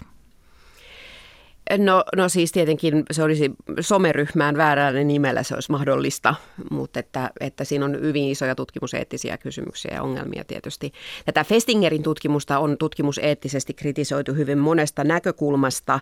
No, 1.78 2.04
no 2.16 2.30
siis 2.30 2.52
tietenkin 2.52 3.04
se 3.12 3.24
olisi 3.24 3.52
someryhmään 3.80 4.58
väärällä 4.58 5.04
nimellä 5.04 5.44
se 5.44 5.54
olisi 5.54 5.72
mahdollista, 5.72 6.36
mutta 6.72 7.00
että, 7.00 7.32
että 7.40 7.64
siinä 7.64 7.86
on 7.86 8.02
hyvin 8.02 8.30
isoja 8.30 8.56
tutkimuseettisiä 8.56 9.38
kysymyksiä 9.38 9.92
ja 9.94 10.04
ongelmia 10.04 10.44
tietysti. 10.44 10.94
Tätä 11.26 11.44
Festingerin 11.44 12.04
tutkimusta 12.04 12.60
on 12.60 12.78
tutkimuseettisesti 12.78 13.74
kritisoitu 13.74 14.34
hyvin 14.34 14.58
monesta 14.58 15.04
näkökulmasta 15.04 16.00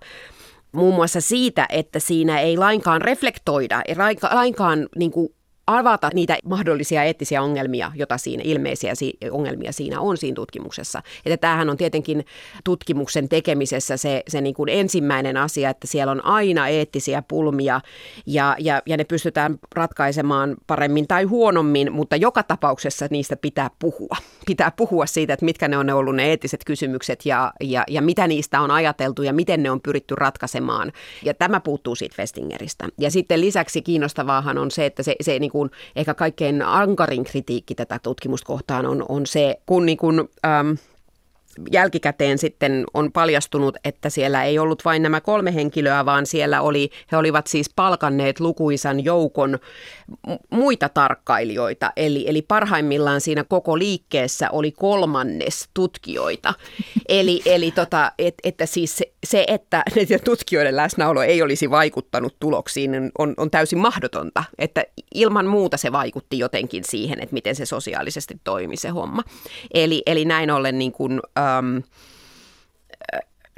muun 0.71 0.95
muassa 0.95 1.21
siitä, 1.21 1.65
että 1.69 1.99
siinä 1.99 2.39
ei 2.39 2.58
lainkaan 2.58 3.01
reflektoida, 3.01 3.82
ei 3.88 3.95
lainkaan 4.32 4.89
niin 4.95 5.12
kuin 5.12 5.30
avata 5.67 6.10
niitä 6.13 6.38
mahdollisia 6.45 7.04
eettisiä 7.04 7.41
ongelmia, 7.41 7.91
joita 7.95 8.17
siinä, 8.17 8.43
ilmeisiä 8.45 8.93
ongelmia 9.32 9.71
siinä 9.71 9.99
on 9.99 10.17
siinä 10.17 10.36
tutkimuksessa. 10.36 11.01
Että 11.25 11.38
tämähän 11.38 11.69
on 11.69 11.78
tietenkin 11.78 12.25
tutkimuksen 12.63 13.30
tekemisessä 13.30 13.97
se, 13.97 14.23
se 14.28 14.41
niin 14.41 14.56
kuin 14.56 14.69
ensimmäinen 14.69 15.38
asia, 15.38 15.69
että 15.69 15.88
siellä 15.88 16.12
on 16.12 16.25
aina 16.25 16.67
eettisiä 16.67 17.23
pulmia 17.28 17.82
ja, 18.25 18.56
ja, 18.60 18.82
ja 18.86 18.97
ne 18.97 19.04
pystytään 19.04 19.60
ratkaisemaan 19.75 20.56
paremmin 20.67 21.08
tai 21.08 21.23
huonommin, 21.23 21.91
mutta 21.91 22.15
joka 22.15 22.43
tapauksessa 22.43 23.08
niistä 23.10 23.36
pitää 23.36 23.69
puhua. 23.80 24.15
Pitää 24.45 24.71
puhua 24.71 25.06
siitä, 25.06 25.34
että 25.34 25.45
mitkä 25.45 25.67
ne 25.67 25.78
on 25.78 25.86
ne 25.86 25.93
ollut 25.93 26.15
ne 26.15 26.30
eettiset 26.30 26.62
kysymykset 26.65 27.25
ja, 27.25 27.54
ja, 27.62 27.84
ja 27.88 28.01
mitä 28.01 28.28
niistä 28.28 28.62
on 28.62 28.71
ajateltu 28.71 29.23
ja 29.23 29.34
miten 29.34 29.63
ne 29.63 29.71
on 29.71 29.82
pyritty 29.82 30.15
ratkaisemaan. 30.15 30.91
Ja 31.23 31.34
tämä 31.34 31.60
puuttuu 31.60 31.95
siitä 31.95 32.15
Festingeristä. 32.15 32.89
Ja 32.99 33.12
sitten 33.12 33.41
lisäksi 33.41 33.82
kiinnostavaahan 33.82 34.58
on 34.58 34.71
se, 34.71 34.86
että 34.86 35.04
se, 35.04 35.15
se 35.21 35.39
niin 35.39 35.51
kuin 35.56 35.72
ehkä 35.96 36.13
kaikkein 36.13 36.62
ankarin 36.62 37.24
kritiikki 37.24 37.76
tätä 37.76 38.00
tutkimusta 38.04 38.48
kohtaan 38.48 38.86
on, 38.86 39.06
on 39.10 39.26
se, 39.28 39.60
kun 39.65 39.86
niin 39.86 39.98
kuin, 39.98 40.20
äm, 40.46 40.78
jälkikäteen 41.72 42.38
sitten 42.38 42.86
on 42.94 43.12
paljastunut, 43.12 43.78
että 43.84 44.10
siellä 44.10 44.44
ei 44.44 44.60
ollut 44.60 44.86
vain 44.86 45.02
nämä 45.02 45.22
kolme 45.22 45.56
henkilöä, 45.56 46.06
vaan 46.06 46.26
siellä 46.26 46.62
oli, 46.62 46.89
he 47.12 47.18
olivat 47.18 47.48
siis 47.48 47.70
palkanneet 47.76 48.39
lukuisan 48.39 49.04
joukon 49.04 49.60
muita 50.50 50.89
tarkkailijoita. 50.89 51.91
Eli, 51.96 52.26
eli 52.28 52.41
parhaimmillaan 52.41 53.22
siinä 53.22 53.44
koko 53.44 53.80
liikkeessä 53.80 54.50
oli 54.52 54.72
kolmannes 54.72 55.70
tutkijoita. 55.74 56.54
Eli, 57.10 57.41
eli 57.46 57.72
tota, 57.72 58.12
et, 58.20 58.36
että 58.44 58.65
siis 58.65 58.98
se, 58.98 59.12
se, 59.25 59.45
että 59.47 59.83
näiden 59.95 60.19
tutkijoiden 60.23 60.75
läsnäolo 60.75 61.21
ei 61.21 61.41
olisi 61.41 61.69
vaikuttanut 61.69 62.35
tuloksiin, 62.39 63.11
on, 63.17 63.33
on 63.38 63.51
täysin 63.51 63.79
mahdotonta. 63.79 64.43
Että 64.57 64.85
ilman 65.13 65.45
muuta 65.45 65.77
se 65.77 65.91
vaikutti 65.91 66.39
jotenkin 66.39 66.83
siihen, 66.83 67.19
että 67.19 67.33
miten 67.33 67.55
se 67.55 67.65
sosiaalisesti 67.65 68.39
toimi 68.43 68.77
se 68.77 68.89
homma. 68.89 69.23
Eli, 69.73 70.03
eli 70.05 70.25
näin 70.25 70.51
ollen 70.51 70.79
niin 70.79 70.91
kuin, 70.91 71.21
ähm, 71.38 71.77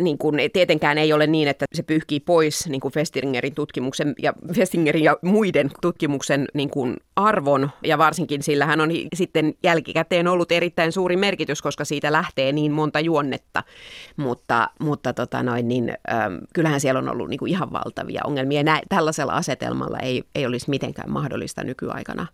niin 0.02 0.18
kuin, 0.18 0.40
tietenkään 0.54 0.98
ei 0.98 1.14
ole 1.14 1.28
niin, 1.28 1.48
että 1.48 1.66
se 1.74 1.84
pyyhkii 1.84 2.20
pois 2.20 2.68
niin 2.68 2.82
kuin 2.82 2.94
Festingerin 2.94 3.56
tutkimuksen 3.56 4.16
ja 4.22 4.34
Festingerin 4.56 5.04
ja 5.04 5.18
muiden 5.22 5.72
tutkimuksen 5.82 6.48
niin 6.54 6.70
kuin 6.70 6.98
arvon. 7.16 7.72
Ja 7.84 7.98
varsinkin 7.98 8.44
sillä 8.44 8.66
hän 8.66 8.82
on 8.82 8.90
sitten 9.16 9.54
jälkikäteen 9.64 10.28
ollut 10.28 10.52
erittäin 10.52 10.92
suuri 10.92 11.18
merkitys, 11.18 11.62
koska 11.62 11.86
siitä 11.86 12.12
lähtee 12.12 12.52
niin 12.52 12.72
monta 12.72 13.00
juonnetta. 13.00 13.64
Mutta, 14.18 14.70
mutta 14.80 15.14
tota 15.14 15.44
noin, 15.44 15.68
niin, 15.68 15.94
ähm, 16.12 16.36
kyllähän 16.54 16.80
siellä 16.80 17.00
on 17.00 17.10
ollut 17.10 17.30
niin 17.30 17.40
kuin 17.40 17.50
ihan 17.50 17.72
valtavia 17.72 18.22
ongelmia. 18.26 18.64
Nä, 18.64 18.82
tällaisella 18.90 19.34
asetelmalla 19.34 20.00
ei, 20.00 20.24
ei 20.36 20.46
olisi 20.46 20.70
mitenkään 20.70 21.12
mahdollista 21.12 21.64
nykyaikana 21.64 22.28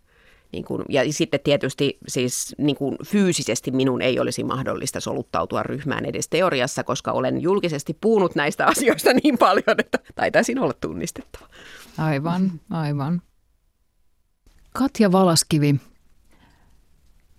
niin 0.53 0.65
kuin, 0.65 0.85
ja 0.89 1.13
sitten 1.13 1.39
tietysti 1.43 1.97
siis 2.07 2.55
niin 2.57 2.75
kuin 2.75 2.97
fyysisesti 3.05 3.71
minun 3.71 4.01
ei 4.01 4.19
olisi 4.19 4.43
mahdollista 4.43 4.99
soluttautua 4.99 5.63
ryhmään 5.63 6.05
edes 6.05 6.29
teoriassa, 6.29 6.83
koska 6.83 7.11
olen 7.11 7.41
julkisesti 7.41 7.97
puhunut 8.01 8.35
näistä 8.35 8.65
asioista 8.65 9.13
niin 9.23 9.37
paljon, 9.37 9.79
että 9.79 9.99
taitaisin 10.15 10.59
olla 10.59 10.73
tunnistettava. 10.73 11.47
Aivan, 11.97 12.51
aivan. 12.69 13.21
Katja 14.73 15.11
Valaskivi, 15.11 15.75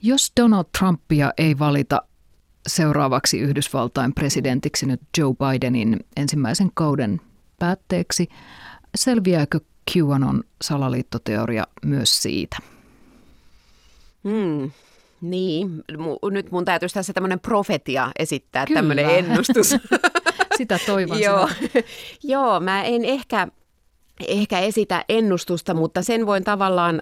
jos 0.02 0.32
Donald 0.40 0.64
Trumpia 0.78 1.32
ei 1.38 1.58
valita 1.58 2.02
seuraavaksi 2.66 3.38
Yhdysvaltain 3.38 4.14
presidentiksi 4.14 4.86
nyt 4.86 5.00
Joe 5.18 5.34
Bidenin 5.34 6.00
ensimmäisen 6.16 6.70
kauden 6.74 7.20
päätteeksi, 7.58 8.28
selviääkö 8.94 9.60
QAnon 9.90 10.44
salaliittoteoria 10.62 11.66
myös 11.84 12.22
siitä? 12.22 12.73
Hmm. 14.28 14.70
Niin, 15.20 15.84
nyt 16.30 16.50
mun 16.50 16.64
täytyisi 16.64 16.94
tässä 16.94 17.12
tämmöinen 17.12 17.40
profetia 17.40 18.12
esittää, 18.18 18.66
Kyllä. 18.66 18.78
tämmöinen 18.78 19.10
ennustus. 19.10 19.76
Sitä 20.58 20.78
toivon 20.86 21.20
Joo. 21.20 21.48
Joo, 22.22 22.60
mä 22.60 22.82
en 22.82 23.04
ehkä, 23.04 23.48
ehkä 24.28 24.60
esitä 24.60 25.04
ennustusta, 25.08 25.74
mutta 25.74 26.02
sen 26.02 26.26
voin 26.26 26.44
tavallaan 26.44 27.00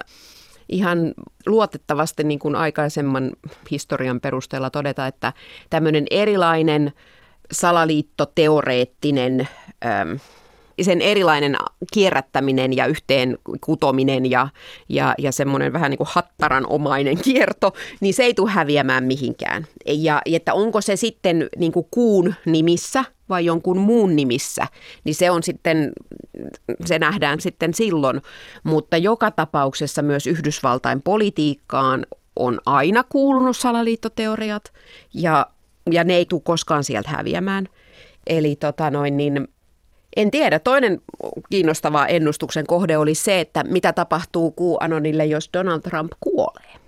ihan 0.69 1.15
luotettavasti 1.47 2.25
niin 2.25 2.39
kuin 2.39 2.57
aikaisemman 2.57 3.33
historian 3.71 4.21
perusteella 4.21 4.71
todeta, 4.71 5.07
että 5.07 5.33
tämmöinen 5.71 6.07
erilainen 6.11 6.93
salaliittoteoreettinen 7.53 9.49
äm, 10.01 10.19
sen 10.83 11.01
erilainen 11.01 11.57
kierrättäminen 11.93 12.77
ja 12.77 12.87
yhteen 12.87 13.39
kutominen 13.61 14.31
ja, 14.31 14.49
ja, 14.89 15.14
ja 15.18 15.33
semmoinen 15.33 15.73
vähän 15.73 15.91
niin 15.91 15.99
kuin 15.99 16.09
hattaranomainen 16.12 17.18
kierto, 17.25 17.73
niin 18.01 18.14
se 18.14 18.23
ei 18.23 18.35
tule 18.35 18.51
häviämään 18.51 19.05
mihinkään. 19.05 19.66
Ja 19.87 20.23
että 20.27 20.55
onko 20.55 20.81
se 20.81 20.97
sitten 20.97 21.49
niin 21.57 21.73
kuin 21.73 21.87
kuun 21.91 22.35
nimissä 22.45 23.05
vai 23.29 23.45
jonkun 23.45 23.79
muun 23.79 24.16
nimissä, 24.16 24.66
niin 25.05 25.14
se 25.14 25.31
on 25.31 25.43
sitten, 25.43 25.93
se 26.85 26.99
nähdään 26.99 27.41
sitten 27.41 27.75
silloin. 27.75 28.23
Mutta 28.64 28.97
joka 28.97 29.31
tapauksessa 29.31 30.03
myös 30.03 30.27
Yhdysvaltain 30.27 31.03
politiikkaan 31.03 32.07
on 32.37 32.61
aina 32.66 33.05
kuulunut 33.09 33.57
salaliittoteoriat 33.57 34.73
ja, 35.14 35.47
ja 35.91 36.05
ne 36.05 36.14
ei 36.14 36.27
tule 36.27 36.41
koskaan 36.45 36.85
sieltä 36.85 37.11
häviämään. 37.11 37.68
Eli 38.27 38.57
tota 38.57 38.91
noin, 38.91 39.16
niin 39.16 39.49
en 40.17 40.31
tiedä. 40.31 40.59
Toinen 40.59 41.01
kiinnostava 41.51 42.07
ennustuksen 42.07 42.67
kohde 42.67 42.97
oli 42.97 43.15
se, 43.15 43.41
että 43.41 43.65
mitä 43.65 43.93
tapahtuu 43.93 44.55
QAnonille, 44.61 45.27
jos 45.27 45.51
Donald 45.53 45.81
Trump 45.81 46.13
kuolee. 46.21 46.83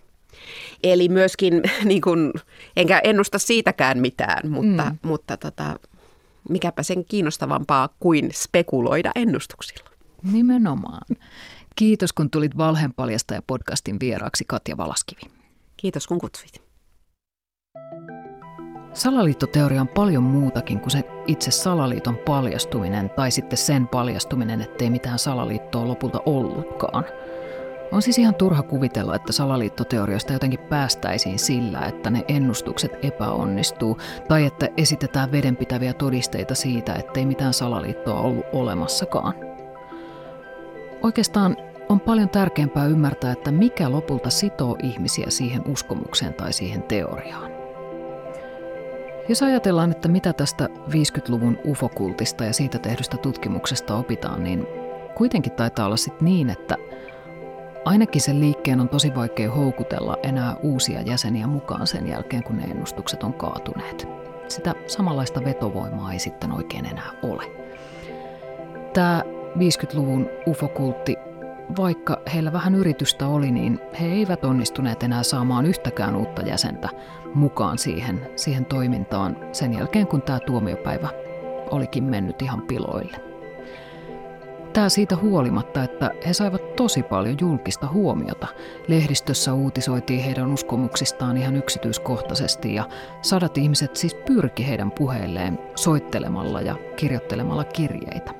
Eli 0.83 1.09
myöskin, 1.09 1.63
niin 1.85 2.01
kun, 2.03 2.33
enkä 2.77 3.01
ennusta 3.05 3.39
siitäkään 3.39 3.99
mitään, 3.99 4.51
mutta, 4.51 4.85
mm. 4.85 4.99
mutta 5.03 5.37
tota, 5.37 5.79
mikäpä 6.49 6.83
sen 6.83 7.05
kiinnostavampaa 7.05 7.89
kuin 8.01 8.31
spekuloida 8.33 9.11
ennustuksilla. 9.15 9.91
Nimenomaan. 10.33 11.17
Kiitos 11.77 12.13
kun 12.13 12.31
tulit 12.31 12.57
Valheenpaljastaja 12.57 13.43
podcastin 13.47 14.01
vieraaksi 14.01 14.45
Katja 14.49 14.77
Valaskivi. 14.77 15.31
Kiitos 15.77 16.07
kun 16.07 16.19
kutsuit. 16.19 16.63
Salaliittoteoria 18.95 19.81
on 19.81 19.89
paljon 19.89 20.23
muutakin 20.23 20.81
kuin 20.81 20.91
se 20.91 21.05
itse 21.27 21.51
salaliiton 21.51 22.17
paljastuminen 22.17 23.11
tai 23.11 23.31
sitten 23.31 23.59
sen 23.59 23.89
paljastuminen, 23.89 24.61
ettei 24.61 24.91
mitään 24.91 25.19
salaliittoa 25.19 25.89
lopulta 25.89 26.21
ollutkaan. 26.27 27.05
On 27.93 28.03
siis 28.03 28.19
ihan 28.19 28.35
turha 28.35 28.63
kuvitella, 28.63 29.17
että 29.17 29.33
salaliittoteoriasta 29.33 30.33
jotenkin 30.33 30.61
päästäisiin 30.61 31.39
sillä, 31.39 31.81
että 31.81 32.11
ne 32.11 32.25
ennustukset 32.29 32.93
epäonnistuu 33.03 33.99
tai 34.29 34.45
että 34.45 34.69
esitetään 34.77 35.33
vedenpitäviä 35.33 35.93
todisteita 35.93 36.55
siitä, 36.55 36.95
ettei 36.95 37.27
mitään 37.27 37.55
salaliittoa 37.55 38.21
ollut 38.21 38.47
olemassakaan. 38.53 39.35
Oikeastaan 41.03 41.57
on 41.89 42.01
paljon 42.01 42.29
tärkeämpää 42.29 42.87
ymmärtää, 42.87 43.33
että 43.33 43.51
mikä 43.51 43.91
lopulta 43.91 44.31
sitoo 44.31 44.77
ihmisiä 44.83 45.27
siihen 45.29 45.63
uskomukseen 45.67 46.35
tai 46.35 46.53
siihen 46.53 46.83
teoriaan. 46.83 47.54
Jos 49.29 49.43
ajatellaan, 49.43 49.91
että 49.91 50.09
mitä 50.09 50.33
tästä 50.33 50.69
50-luvun 50.89 51.59
ufokultista 51.67 52.45
ja 52.45 52.53
siitä 52.53 52.79
tehdystä 52.79 53.17
tutkimuksesta 53.17 53.97
opitaan, 53.97 54.45
niin 54.45 54.67
kuitenkin 55.15 55.53
taitaa 55.53 55.87
olla 55.87 55.97
sitten 55.97 56.25
niin, 56.25 56.51
että 56.51 56.77
ainakin 57.85 58.21
sen 58.21 58.41
liikkeen 58.41 58.81
on 58.81 58.89
tosi 58.89 59.15
vaikea 59.15 59.51
houkutella 59.51 60.17
enää 60.23 60.57
uusia 60.63 61.01
jäseniä 61.01 61.47
mukaan 61.47 61.87
sen 61.87 62.09
jälkeen, 62.09 62.43
kun 62.45 62.57
ne 62.57 62.63
ennustukset 62.63 63.23
on 63.23 63.35
kaatuneet. 63.35 64.09
Sitä 64.49 64.75
samanlaista 64.87 65.45
vetovoimaa 65.45 66.13
ei 66.13 66.19
sitten 66.19 66.53
oikein 66.53 66.87
enää 66.87 67.11
ole. 67.23 67.45
Tämä 68.93 69.23
50-luvun 69.59 70.31
ufokultti 70.47 71.17
vaikka 71.77 72.21
heillä 72.35 72.53
vähän 72.53 72.75
yritystä 72.75 73.27
oli, 73.27 73.51
niin 73.51 73.81
he 74.01 74.07
eivät 74.07 74.45
onnistuneet 74.45 75.03
enää 75.03 75.23
saamaan 75.23 75.67
yhtäkään 75.67 76.17
uutta 76.17 76.43
jäsentä 76.43 76.89
mukaan 77.35 77.79
siihen, 77.79 78.31
siihen 78.37 78.65
toimintaan 78.65 79.37
sen 79.53 79.75
jälkeen, 79.75 80.07
kun 80.07 80.23
tämä 80.23 80.41
tuomiopäivä 80.41 81.09
olikin 81.71 82.05
mennyt 82.05 82.43
ihan 82.43 82.63
piloille. 82.63 83.17
Tämä 84.73 84.89
siitä 84.89 85.17
huolimatta, 85.17 85.85
että 85.85 86.11
he 86.27 86.33
saivat 86.33 86.77
tosi 86.77 87.03
paljon 87.03 87.37
julkista 87.41 87.89
huomiota. 87.89 88.47
Lehdistössä 88.89 89.55
uutisoitiin 89.55 90.25
heidän 90.25 90.53
uskomuksistaan 90.53 91.37
ihan 91.37 91.57
yksityiskohtaisesti 91.57 92.75
ja 92.75 92.89
sadat 93.23 93.59
ihmiset 93.59 93.97
siis 93.97 94.15
pyrki 94.15 94.67
heidän 94.69 94.91
puheilleen 94.91 95.59
soittelemalla 95.75 96.61
ja 96.61 96.77
kirjoittelemalla 96.97 97.65
kirjeitä. 97.65 98.31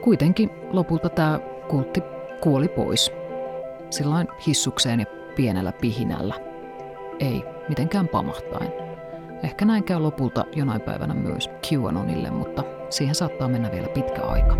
Kuitenkin 0.00 0.50
lopulta 0.70 1.08
tämä 1.08 1.40
kultti 1.68 2.02
kuoli 2.40 2.68
pois. 2.68 3.12
Sillain 3.90 4.28
hissukseen 4.46 5.00
ja 5.00 5.06
pienellä 5.36 5.72
pihinällä. 5.72 6.34
Ei 7.20 7.44
mitenkään 7.68 8.08
pamahtain. 8.08 8.72
Ehkä 9.42 9.64
näin 9.64 9.84
käy 9.84 10.00
lopulta 10.00 10.44
jonain 10.56 10.80
päivänä 10.80 11.14
myös 11.14 11.50
QAnonille, 11.66 12.30
mutta 12.30 12.64
siihen 12.90 13.14
saattaa 13.14 13.48
mennä 13.48 13.70
vielä 13.70 13.88
pitkä 13.88 14.22
aika. 14.22 14.56